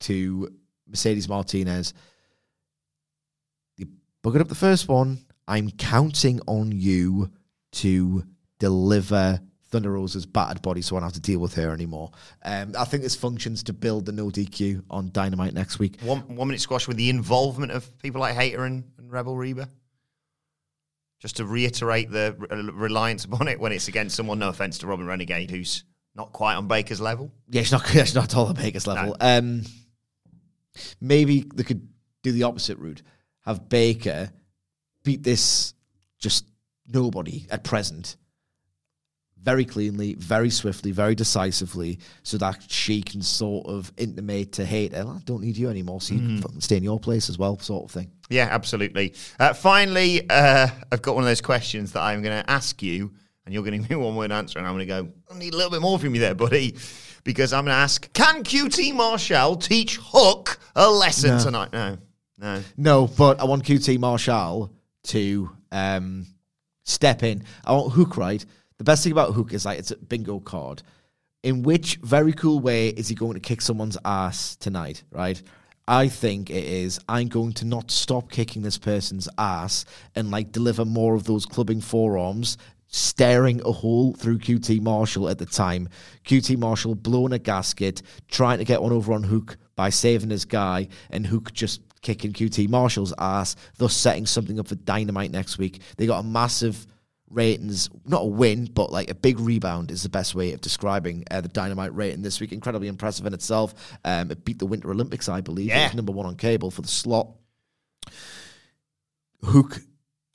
to 0.00 0.50
Mercedes 0.86 1.30
Martinez, 1.30 1.94
"You 3.78 3.88
buggered 4.22 4.42
up 4.42 4.48
the 4.48 4.54
first 4.54 4.86
one. 4.86 5.24
I'm 5.48 5.70
counting 5.70 6.40
on 6.46 6.72
you 6.72 7.30
to 7.72 8.24
deliver." 8.60 9.40
Thunder 9.70 9.92
Rosa's 9.92 10.26
battered 10.26 10.62
body, 10.62 10.82
so 10.82 10.96
I 10.96 10.98
don't 11.00 11.06
have 11.06 11.12
to 11.12 11.20
deal 11.20 11.38
with 11.38 11.54
her 11.54 11.72
anymore. 11.72 12.10
Um, 12.44 12.74
I 12.76 12.84
think 12.84 13.04
this 13.04 13.14
functions 13.14 13.62
to 13.64 13.72
build 13.72 14.04
the 14.04 14.10
no 14.12 14.26
DQ 14.26 14.82
on 14.90 15.10
Dynamite 15.12 15.54
next 15.54 15.78
week. 15.78 16.00
one 16.02 16.20
one 16.34 16.48
minute 16.48 16.60
squash 16.60 16.88
with 16.88 16.96
the 16.96 17.08
involvement 17.08 17.70
of 17.70 17.96
people 17.98 18.20
like 18.20 18.34
Hayter 18.34 18.64
and, 18.64 18.82
and 18.98 19.12
Rebel 19.12 19.36
Reba. 19.36 19.68
Just 21.20 21.36
to 21.36 21.44
reiterate 21.44 22.10
the 22.10 22.34
re- 22.36 22.48
uh, 22.50 22.72
reliance 22.72 23.24
upon 23.24 23.46
it 23.46 23.60
when 23.60 23.72
it's 23.72 23.88
against 23.88 24.16
someone. 24.16 24.38
No 24.40 24.48
offense 24.48 24.78
to 24.78 24.86
Robyn 24.88 25.06
Renegade, 25.06 25.50
who's 25.50 25.84
not 26.16 26.32
quite 26.32 26.54
on 26.54 26.66
Baker's 26.66 27.00
level. 27.00 27.30
Yeah, 27.48 27.60
it's 27.60 27.70
not 27.70 27.94
it's 27.94 28.14
not 28.14 28.34
all 28.34 28.46
the 28.46 28.54
Vegas 28.54 28.86
level. 28.86 29.16
Um, 29.20 29.62
maybe 31.00 31.44
they 31.54 31.62
could 31.62 31.88
do 32.22 32.32
the 32.32 32.42
opposite 32.42 32.78
route. 32.78 33.02
Have 33.44 33.68
Baker 33.68 34.32
beat 35.04 35.22
this 35.22 35.74
just 36.18 36.46
nobody 36.88 37.46
at 37.50 37.64
present 37.64 38.16
very 39.42 39.64
cleanly, 39.64 40.14
very 40.14 40.50
swiftly, 40.50 40.92
very 40.92 41.14
decisively, 41.14 41.98
so 42.22 42.36
that 42.38 42.62
she 42.68 43.00
can 43.02 43.22
sort 43.22 43.66
of 43.66 43.90
intimate 43.96 44.52
to 44.52 44.64
hate, 44.64 44.94
I 44.94 45.02
don't 45.24 45.40
need 45.42 45.56
you 45.56 45.70
anymore, 45.70 46.00
so 46.00 46.14
you 46.14 46.20
can 46.20 46.42
fucking 46.42 46.60
stay 46.60 46.76
in 46.76 46.82
your 46.82 47.00
place 47.00 47.28
as 47.30 47.38
well, 47.38 47.58
sort 47.58 47.84
of 47.86 47.90
thing. 47.90 48.10
Yeah, 48.28 48.48
absolutely. 48.50 49.14
Uh, 49.38 49.54
finally, 49.54 50.28
uh, 50.28 50.68
I've 50.92 51.02
got 51.02 51.14
one 51.14 51.24
of 51.24 51.28
those 51.28 51.40
questions 51.40 51.92
that 51.92 52.02
I'm 52.02 52.22
going 52.22 52.42
to 52.44 52.50
ask 52.50 52.82
you, 52.82 53.12
and 53.44 53.54
you're 53.54 53.62
going 53.62 53.72
to 53.82 53.88
give 53.88 53.98
me 53.98 54.04
one 54.04 54.14
word 54.14 54.30
answer, 54.30 54.58
and 54.58 54.68
I'm 54.68 54.74
going 54.74 54.86
to 54.86 54.94
go, 55.04 55.08
I 55.34 55.38
need 55.38 55.54
a 55.54 55.56
little 55.56 55.70
bit 55.72 55.80
more 55.80 55.98
from 55.98 56.14
you 56.14 56.20
there, 56.20 56.34
buddy, 56.34 56.76
because 57.24 57.52
I'm 57.54 57.64
going 57.64 57.74
to 57.74 57.80
ask, 57.80 58.12
can 58.12 58.44
QT 58.44 58.94
Marshall 58.94 59.56
teach 59.56 59.96
Hook 60.02 60.58
a 60.76 60.88
lesson 60.90 61.36
No. 61.38 61.42
tonight? 61.42 61.72
No, 61.72 61.98
no. 62.38 62.62
No, 62.76 63.06
but 63.06 63.40
I 63.40 63.44
want 63.44 63.64
QT 63.64 63.98
Marshall 63.98 64.70
to 65.04 65.50
um, 65.72 66.26
step 66.84 67.22
in. 67.22 67.42
I 67.64 67.72
want 67.72 67.92
Hook 67.94 68.16
right. 68.18 68.44
The 68.80 68.84
best 68.84 69.04
thing 69.04 69.12
about 69.12 69.34
Hook 69.34 69.52
is 69.52 69.66
like 69.66 69.78
it's 69.78 69.90
a 69.90 69.96
bingo 69.98 70.40
card. 70.40 70.82
In 71.42 71.62
which 71.62 71.96
very 71.96 72.32
cool 72.32 72.60
way 72.60 72.88
is 72.88 73.08
he 73.08 73.14
going 73.14 73.34
to 73.34 73.40
kick 73.40 73.60
someone's 73.60 73.98
ass 74.06 74.56
tonight, 74.56 75.04
right? 75.10 75.42
I 75.86 76.08
think 76.08 76.48
it 76.48 76.64
is 76.64 76.98
I'm 77.06 77.28
going 77.28 77.52
to 77.54 77.66
not 77.66 77.90
stop 77.90 78.32
kicking 78.32 78.62
this 78.62 78.78
person's 78.78 79.28
ass 79.36 79.84
and 80.14 80.30
like 80.30 80.50
deliver 80.50 80.86
more 80.86 81.14
of 81.14 81.24
those 81.24 81.44
clubbing 81.44 81.82
forearms, 81.82 82.56
staring 82.86 83.60
a 83.66 83.70
hole 83.70 84.14
through 84.14 84.38
QT 84.38 84.80
Marshall 84.80 85.28
at 85.28 85.36
the 85.36 85.44
time. 85.44 85.86
QT 86.24 86.56
Marshall 86.56 86.94
blowing 86.94 87.34
a 87.34 87.38
gasket, 87.38 88.00
trying 88.28 88.60
to 88.60 88.64
get 88.64 88.80
one 88.80 88.92
over 88.92 89.12
on 89.12 89.24
Hook 89.24 89.58
by 89.76 89.90
saving 89.90 90.30
his 90.30 90.46
guy, 90.46 90.88
and 91.10 91.26
Hook 91.26 91.52
just 91.52 91.82
kicking 92.00 92.32
QT 92.32 92.70
Marshall's 92.70 93.12
ass, 93.18 93.56
thus 93.76 93.94
setting 93.94 94.24
something 94.24 94.58
up 94.58 94.68
for 94.68 94.76
Dynamite 94.76 95.32
next 95.32 95.58
week. 95.58 95.82
They 95.98 96.06
got 96.06 96.24
a 96.24 96.26
massive 96.26 96.86
ratings, 97.30 97.88
not 98.04 98.22
a 98.22 98.26
win, 98.26 98.66
but 98.66 98.90
like 98.92 99.08
a 99.10 99.14
big 99.14 99.38
rebound 99.38 99.90
is 99.90 100.02
the 100.02 100.08
best 100.08 100.34
way 100.34 100.52
of 100.52 100.60
describing 100.60 101.24
uh, 101.30 101.40
the 101.40 101.48
Dynamite 101.48 101.94
rating 101.94 102.22
this 102.22 102.40
week. 102.40 102.52
Incredibly 102.52 102.88
impressive 102.88 103.24
in 103.26 103.32
itself. 103.34 103.74
Um, 104.04 104.30
it 104.30 104.44
beat 104.44 104.58
the 104.58 104.66
Winter 104.66 104.90
Olympics, 104.90 105.28
I 105.28 105.40
believe. 105.40 105.66
It 105.68 105.74
Yeah. 105.74 105.84
was 105.86 105.94
number 105.94 106.12
one 106.12 106.26
on 106.26 106.36
cable 106.36 106.70
for 106.70 106.82
the 106.82 106.88
slot. 106.88 107.28
Hook 109.42 109.80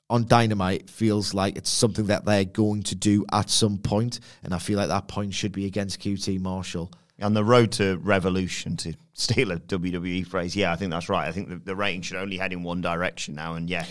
on 0.08 0.26
Dynamite 0.26 0.88
feels 0.90 1.34
like 1.34 1.56
it's 1.56 1.70
something 1.70 2.06
that 2.06 2.24
they're 2.24 2.44
going 2.44 2.82
to 2.84 2.94
do 2.94 3.24
at 3.32 3.50
some 3.50 3.78
point, 3.78 4.20
and 4.42 4.54
I 4.54 4.58
feel 4.58 4.76
like 4.78 4.88
that 4.88 5.08
point 5.08 5.34
should 5.34 5.52
be 5.52 5.66
against 5.66 6.00
QT 6.00 6.40
Marshall. 6.40 6.92
On 7.22 7.32
the 7.34 7.44
road 7.44 7.72
to 7.72 7.96
revolution, 7.98 8.76
to 8.78 8.94
steal 9.14 9.50
a 9.52 9.56
WWE 9.58 10.26
phrase, 10.26 10.54
yeah, 10.54 10.72
I 10.72 10.76
think 10.76 10.90
that's 10.90 11.08
right. 11.08 11.26
I 11.26 11.32
think 11.32 11.48
the, 11.48 11.56
the 11.56 11.76
rating 11.76 12.02
should 12.02 12.18
only 12.18 12.36
head 12.36 12.52
in 12.52 12.62
one 12.62 12.80
direction 12.80 13.34
now, 13.34 13.54
and 13.54 13.68
yeah. 13.70 13.86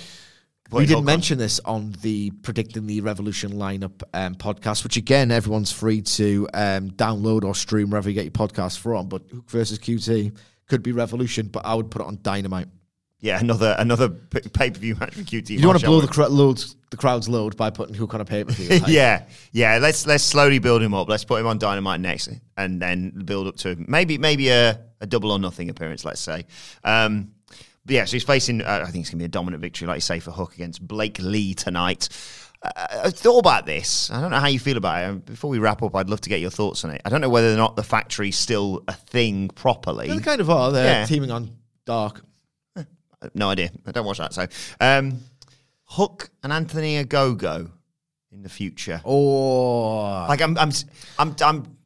We 0.71 0.85
didn't 0.85 1.05
mention 1.05 1.37
this 1.37 1.59
on 1.59 1.93
the 2.01 2.31
predicting 2.41 2.87
the 2.87 3.01
revolution 3.01 3.53
lineup 3.53 4.01
um, 4.13 4.35
podcast, 4.35 4.83
which 4.83 4.97
again 4.97 5.31
everyone's 5.31 5.71
free 5.71 6.01
to 6.01 6.47
um, 6.53 6.91
download 6.91 7.43
or 7.43 7.53
stream 7.53 7.91
wherever 7.91 8.09
you 8.09 8.15
get 8.15 8.25
your 8.25 8.31
podcast 8.31 8.79
from. 8.79 9.07
But 9.07 9.23
Hook 9.31 9.49
versus 9.49 9.79
QT 9.79 10.35
could 10.67 10.81
be 10.81 10.91
revolution, 10.91 11.47
but 11.47 11.65
I 11.65 11.75
would 11.75 11.91
put 11.91 12.01
it 12.01 12.07
on 12.07 12.19
Dynamite. 12.21 12.67
Yeah, 13.19 13.39
another 13.39 13.75
another 13.79 14.09
pay 14.09 14.69
per 14.69 14.79
view 14.79 14.95
match 14.95 15.15
for 15.15 15.21
QT. 15.21 15.49
You 15.49 15.59
don't 15.59 15.67
want 15.67 15.79
to 15.79 15.85
blow 15.85 16.01
the, 16.01 16.07
cra- 16.07 16.27
loads, 16.27 16.75
the 16.91 16.97
crowd's 16.97 17.29
load 17.29 17.55
by 17.55 17.69
putting 17.69 17.95
Hook 17.95 18.13
on 18.13 18.21
a 18.21 18.25
pay 18.25 18.43
per 18.43 18.51
view. 18.51 18.81
yeah, 18.87 19.25
yeah. 19.51 19.77
Let's 19.77 20.05
let's 20.05 20.23
slowly 20.23 20.59
build 20.59 20.81
him 20.81 20.93
up. 20.93 21.09
Let's 21.09 21.23
put 21.23 21.39
him 21.39 21.47
on 21.47 21.57
Dynamite 21.57 22.01
next, 22.01 22.29
and 22.57 22.81
then 22.81 23.11
build 23.25 23.47
up 23.47 23.55
to 23.57 23.83
maybe 23.87 24.17
maybe 24.17 24.49
a, 24.49 24.79
a 24.99 25.07
double 25.07 25.31
or 25.31 25.39
nothing 25.39 25.69
appearance. 25.69 26.05
Let's 26.05 26.21
say. 26.21 26.45
Um, 26.83 27.31
but 27.85 27.93
yeah, 27.93 28.05
so 28.05 28.13
he's 28.13 28.23
facing. 28.23 28.61
Uh, 28.61 28.83
I 28.87 28.91
think 28.91 29.03
it's 29.03 29.09
gonna 29.11 29.19
be 29.19 29.25
a 29.25 29.29
dominant 29.29 29.61
victory, 29.61 29.87
like 29.87 29.97
you 29.97 30.01
say, 30.01 30.19
for 30.19 30.31
Hook 30.31 30.53
against 30.55 30.85
Blake 30.85 31.19
Li 31.19 31.53
tonight. 31.53 32.09
Uh, 32.61 32.71
I 33.05 33.09
thought 33.11 33.39
about 33.39 33.65
this. 33.65 34.09
I 34.09 34.19
don't 34.21 34.31
know 34.31 34.39
how 34.39 34.47
you 34.47 34.59
feel 34.59 34.77
about 34.77 35.09
it. 35.11 35.25
Before 35.25 35.49
we 35.49 35.59
wrap 35.59 35.83
up, 35.83 35.95
I'd 35.95 36.09
love 36.09 36.21
to 36.21 36.29
get 36.29 36.39
your 36.39 36.49
thoughts 36.49 36.83
on 36.83 36.91
it. 36.91 37.01
I 37.05 37.09
don't 37.09 37.21
know 37.21 37.29
whether 37.29 37.53
or 37.53 37.57
not 37.57 37.75
the 37.75 37.83
factory's 37.83 38.37
still 38.37 38.83
a 38.87 38.93
thing 38.93 39.49
properly. 39.49 40.07
They 40.07 40.17
kind 40.19 40.41
of 40.41 40.49
are. 40.49 40.71
They're 40.71 41.01
Yeah. 41.01 41.05
teaming 41.05 41.31
on 41.31 41.49
Dark. 41.85 42.21
No 43.33 43.49
idea. 43.49 43.71
I 43.85 43.91
don't 43.91 44.05
watch 44.05 44.19
that. 44.19 44.33
So, 44.33 44.45
um, 44.79 45.19
Hook 45.85 46.29
and 46.43 46.53
Anthony 46.53 47.03
Ogogo 47.03 47.69
in 48.31 48.43
the 48.43 48.49
future. 48.49 49.01
Oh, 49.05 50.25
Like 50.27 50.41
I'm, 50.41 50.57
I'm, 50.57 50.71
I'm, 51.17 51.35
I'm 51.43 51.77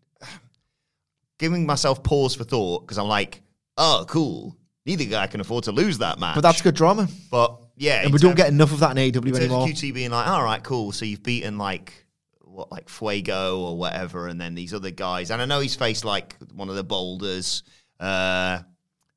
giving 1.37 1.65
myself 1.65 2.03
pause 2.03 2.35
for 2.35 2.43
thought 2.43 2.81
because 2.81 2.97
I'm 2.97 3.07
like, 3.07 3.41
oh, 3.77 4.05
cool. 4.07 4.55
Neither 4.85 5.05
guy 5.05 5.27
can 5.27 5.39
afford 5.41 5.65
to 5.65 5.71
lose 5.71 5.97
that 5.99 6.19
match. 6.19 6.35
but 6.35 6.41
that's 6.41 6.61
good 6.61 6.75
drama. 6.75 7.07
But 7.29 7.59
yeah, 7.75 8.01
And 8.03 8.11
we 8.13 8.19
don't 8.19 8.35
get 8.35 8.47
enough 8.47 8.71
of 8.71 8.79
that 8.79 8.97
in 8.97 9.11
AEW 9.11 9.27
in 9.27 9.35
anymore. 9.35 9.67
QT 9.67 9.93
being 9.93 10.11
like, 10.11 10.27
all 10.27 10.43
right, 10.43 10.63
cool. 10.63 10.91
So 10.91 11.05
you've 11.05 11.23
beaten 11.23 11.57
like 11.57 11.93
what, 12.41 12.71
like 12.71 12.89
Fuego 12.89 13.59
or 13.59 13.77
whatever, 13.77 14.27
and 14.27 14.39
then 14.39 14.55
these 14.55 14.73
other 14.73 14.91
guys. 14.91 15.31
And 15.31 15.41
I 15.41 15.45
know 15.45 15.59
he's 15.59 15.75
faced 15.75 16.05
like 16.05 16.35
one 16.53 16.69
of 16.69 16.75
the 16.75 16.83
boulders, 16.83 17.63
uh, 17.99 18.59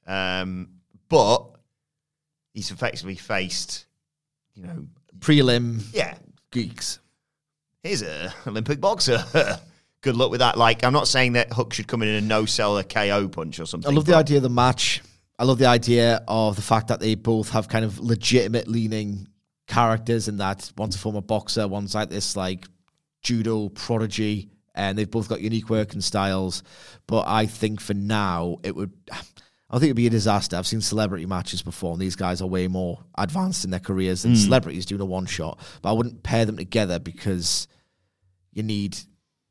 um, 0.06 0.68
but 1.08 1.46
he's 2.54 2.70
effectively 2.70 3.14
faced, 3.16 3.86
you 4.54 4.64
know, 4.64 4.86
Prelim 5.18 5.82
yeah, 5.92 6.16
geeks. 6.50 6.98
here's 7.82 8.02
a 8.02 8.32
Olympic 8.46 8.80
boxer. 8.80 9.24
Good 10.02 10.16
luck 10.16 10.30
with 10.32 10.40
that. 10.40 10.58
Like, 10.58 10.82
I'm 10.84 10.92
not 10.92 11.06
saying 11.06 11.34
that 11.34 11.52
Hook 11.52 11.72
should 11.72 11.86
come 11.86 12.02
in 12.02 12.08
and 12.08 12.26
no 12.26 12.44
sell 12.44 12.76
a 12.76 12.82
KO 12.82 13.28
punch 13.28 13.60
or 13.60 13.66
something. 13.66 13.88
I 13.90 13.94
love 13.94 14.04
the 14.04 14.16
idea 14.16 14.38
of 14.38 14.42
the 14.42 14.50
match. 14.50 15.00
I 15.38 15.44
love 15.44 15.58
the 15.58 15.66
idea 15.66 16.22
of 16.28 16.56
the 16.56 16.62
fact 16.62 16.88
that 16.88 17.00
they 17.00 17.14
both 17.14 17.50
have 17.50 17.68
kind 17.68 17.84
of 17.84 17.98
legitimate 17.98 18.68
leaning 18.68 19.28
characters 19.66 20.28
and 20.28 20.38
that 20.40 20.70
one's 20.76 20.94
a 20.94 20.98
former 20.98 21.20
boxer, 21.20 21.66
one's 21.66 21.94
like 21.94 22.10
this 22.10 22.36
like 22.36 22.66
judo 23.22 23.68
prodigy, 23.70 24.50
and 24.74 24.96
they've 24.96 25.10
both 25.10 25.28
got 25.28 25.40
unique 25.40 25.70
working 25.70 26.00
styles. 26.00 26.62
But 27.06 27.26
I 27.26 27.46
think 27.46 27.80
for 27.80 27.94
now 27.94 28.58
it 28.62 28.76
would 28.76 28.92
I 29.72 29.78
think 29.78 29.84
it'd 29.84 29.96
be 29.96 30.06
a 30.06 30.10
disaster. 30.10 30.56
I've 30.56 30.66
seen 30.66 30.82
celebrity 30.82 31.24
matches 31.24 31.62
before, 31.62 31.92
and 31.92 32.00
these 32.00 32.14
guys 32.14 32.42
are 32.42 32.46
way 32.46 32.68
more 32.68 33.02
advanced 33.16 33.64
in 33.64 33.70
their 33.70 33.80
careers 33.80 34.22
than 34.22 34.32
hmm. 34.32 34.36
celebrities 34.36 34.84
doing 34.84 35.00
a 35.00 35.06
one 35.06 35.24
shot. 35.24 35.58
But 35.80 35.90
I 35.90 35.92
wouldn't 35.92 36.22
pair 36.22 36.44
them 36.44 36.58
together 36.58 36.98
because 36.98 37.66
you 38.52 38.62
need 38.62 38.98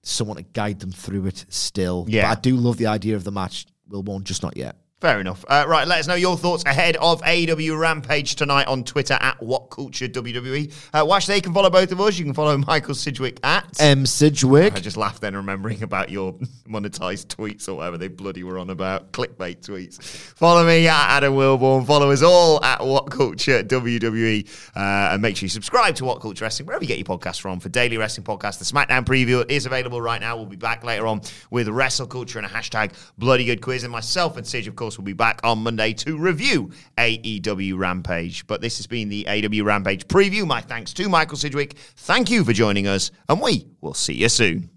someone 0.03 0.37
to 0.37 0.43
guide 0.43 0.79
them 0.79 0.91
through 0.91 1.25
it 1.25 1.45
still. 1.49 2.05
Yeah. 2.07 2.29
But 2.29 2.37
I 2.37 2.41
do 2.41 2.55
love 2.55 2.77
the 2.77 2.87
idea 2.87 3.15
of 3.15 3.23
the 3.23 3.31
match. 3.31 3.65
Will 3.87 4.03
one 4.03 4.23
just 4.23 4.43
not 4.43 4.55
yet. 4.55 4.77
Fair 5.01 5.19
enough. 5.19 5.43
Uh, 5.47 5.65
right, 5.67 5.87
let 5.87 5.99
us 6.01 6.07
know 6.07 6.13
your 6.13 6.37
thoughts 6.37 6.63
ahead 6.63 6.95
of 6.97 7.23
AEW 7.23 7.75
Rampage 7.75 8.35
tonight 8.35 8.67
on 8.67 8.83
Twitter 8.83 9.17
at 9.19 9.39
WhatCultureWWE. 9.39 10.71
Culture 10.71 10.89
Uh, 10.93 11.03
watch 11.03 11.25
they 11.25 11.41
can 11.41 11.55
follow 11.55 11.71
both 11.71 11.91
of 11.91 11.99
us. 11.99 12.19
You 12.19 12.25
can 12.25 12.35
follow 12.35 12.55
Michael 12.59 12.93
Sidgwick 12.93 13.39
at 13.43 13.81
M. 13.81 14.05
Sidgwick. 14.05 14.75
I 14.75 14.79
just 14.79 14.97
laughed 14.97 15.21
then 15.21 15.35
remembering 15.35 15.81
about 15.81 16.11
your 16.11 16.33
monetized 16.69 17.35
tweets 17.35 17.67
or 17.67 17.77
whatever 17.77 17.97
they 17.97 18.09
bloody 18.09 18.43
were 18.43 18.59
on 18.59 18.69
about 18.69 19.11
clickbait 19.11 19.61
tweets. 19.61 20.03
Follow 20.03 20.67
me 20.67 20.87
at 20.87 21.17
Adam 21.17 21.33
Wilborn. 21.33 21.87
Follow 21.87 22.11
us 22.11 22.21
all 22.21 22.63
at 22.63 22.85
What 22.85 23.09
Culture 23.09 23.63
WWE, 23.63 24.47
uh, 24.75 25.13
and 25.13 25.21
make 25.23 25.35
sure 25.35 25.45
you 25.45 25.49
subscribe 25.49 25.95
to 25.95 26.05
What 26.05 26.21
Culture 26.21 26.45
Wrestling 26.45 26.67
wherever 26.67 26.83
you 26.83 26.87
get 26.87 26.99
your 26.99 27.05
podcasts 27.17 27.41
from 27.41 27.59
for 27.59 27.69
daily 27.69 27.97
wrestling 27.97 28.25
podcast. 28.25 28.59
The 28.59 28.65
SmackDown 28.65 29.03
preview 29.03 29.49
is 29.49 29.65
available 29.65 29.99
right 29.99 30.21
now. 30.21 30.37
We'll 30.37 30.45
be 30.45 30.57
back 30.57 30.83
later 30.83 31.07
on 31.07 31.21
with 31.49 31.67
Wrestle 31.69 32.05
Culture 32.05 32.37
and 32.37 32.45
a 32.45 32.49
hashtag 32.51 32.93
Bloody 33.17 33.45
Good 33.45 33.63
Quiz, 33.63 33.83
and 33.83 33.91
myself 33.91 34.37
and 34.37 34.45
Sidge, 34.45 34.67
of 34.67 34.75
course, 34.75 34.90
will 34.97 35.05
be 35.05 35.13
back 35.13 35.39
on 35.43 35.59
Monday 35.59 35.93
to 35.93 36.17
review 36.17 36.71
AEW 36.97 37.77
Rampage. 37.77 38.45
But 38.47 38.61
this 38.61 38.77
has 38.77 38.87
been 38.87 39.09
the 39.09 39.25
AEW 39.25 39.63
Rampage 39.63 40.07
preview. 40.07 40.45
My 40.45 40.61
thanks 40.61 40.93
to 40.93 41.09
Michael 41.09 41.37
Sidgwick. 41.37 41.77
Thank 41.97 42.29
you 42.29 42.43
for 42.43 42.53
joining 42.53 42.87
us, 42.87 43.11
and 43.29 43.41
we 43.41 43.67
will 43.81 43.93
see 43.93 44.13
you 44.13 44.29
soon. 44.29 44.69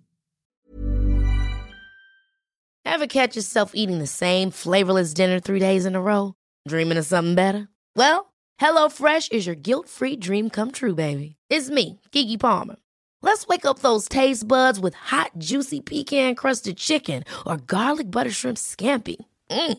Ever 2.86 3.06
catch 3.06 3.34
yourself 3.34 3.72
eating 3.74 3.98
the 3.98 4.06
same 4.06 4.50
flavorless 4.50 5.14
dinner 5.14 5.40
three 5.40 5.58
days 5.58 5.86
in 5.86 5.96
a 5.96 6.02
row? 6.02 6.34
Dreaming 6.68 6.98
of 6.98 7.06
something 7.06 7.34
better? 7.34 7.68
Well, 7.96 8.32
HelloFresh 8.60 9.32
is 9.32 9.46
your 9.46 9.56
guilt 9.56 9.88
free 9.88 10.16
dream 10.16 10.50
come 10.50 10.70
true, 10.70 10.94
baby. 10.94 11.36
It's 11.48 11.70
me, 11.70 12.00
Keke 12.12 12.38
Palmer. 12.38 12.76
Let's 13.22 13.46
wake 13.46 13.64
up 13.64 13.78
those 13.78 14.06
taste 14.06 14.46
buds 14.46 14.78
with 14.78 14.92
hot, 14.92 15.30
juicy 15.38 15.80
pecan 15.80 16.34
crusted 16.34 16.76
chicken 16.76 17.24
or 17.46 17.56
garlic 17.56 18.10
butter 18.10 18.30
shrimp 18.30 18.58
scampi. 18.58 19.16
Mm. 19.50 19.78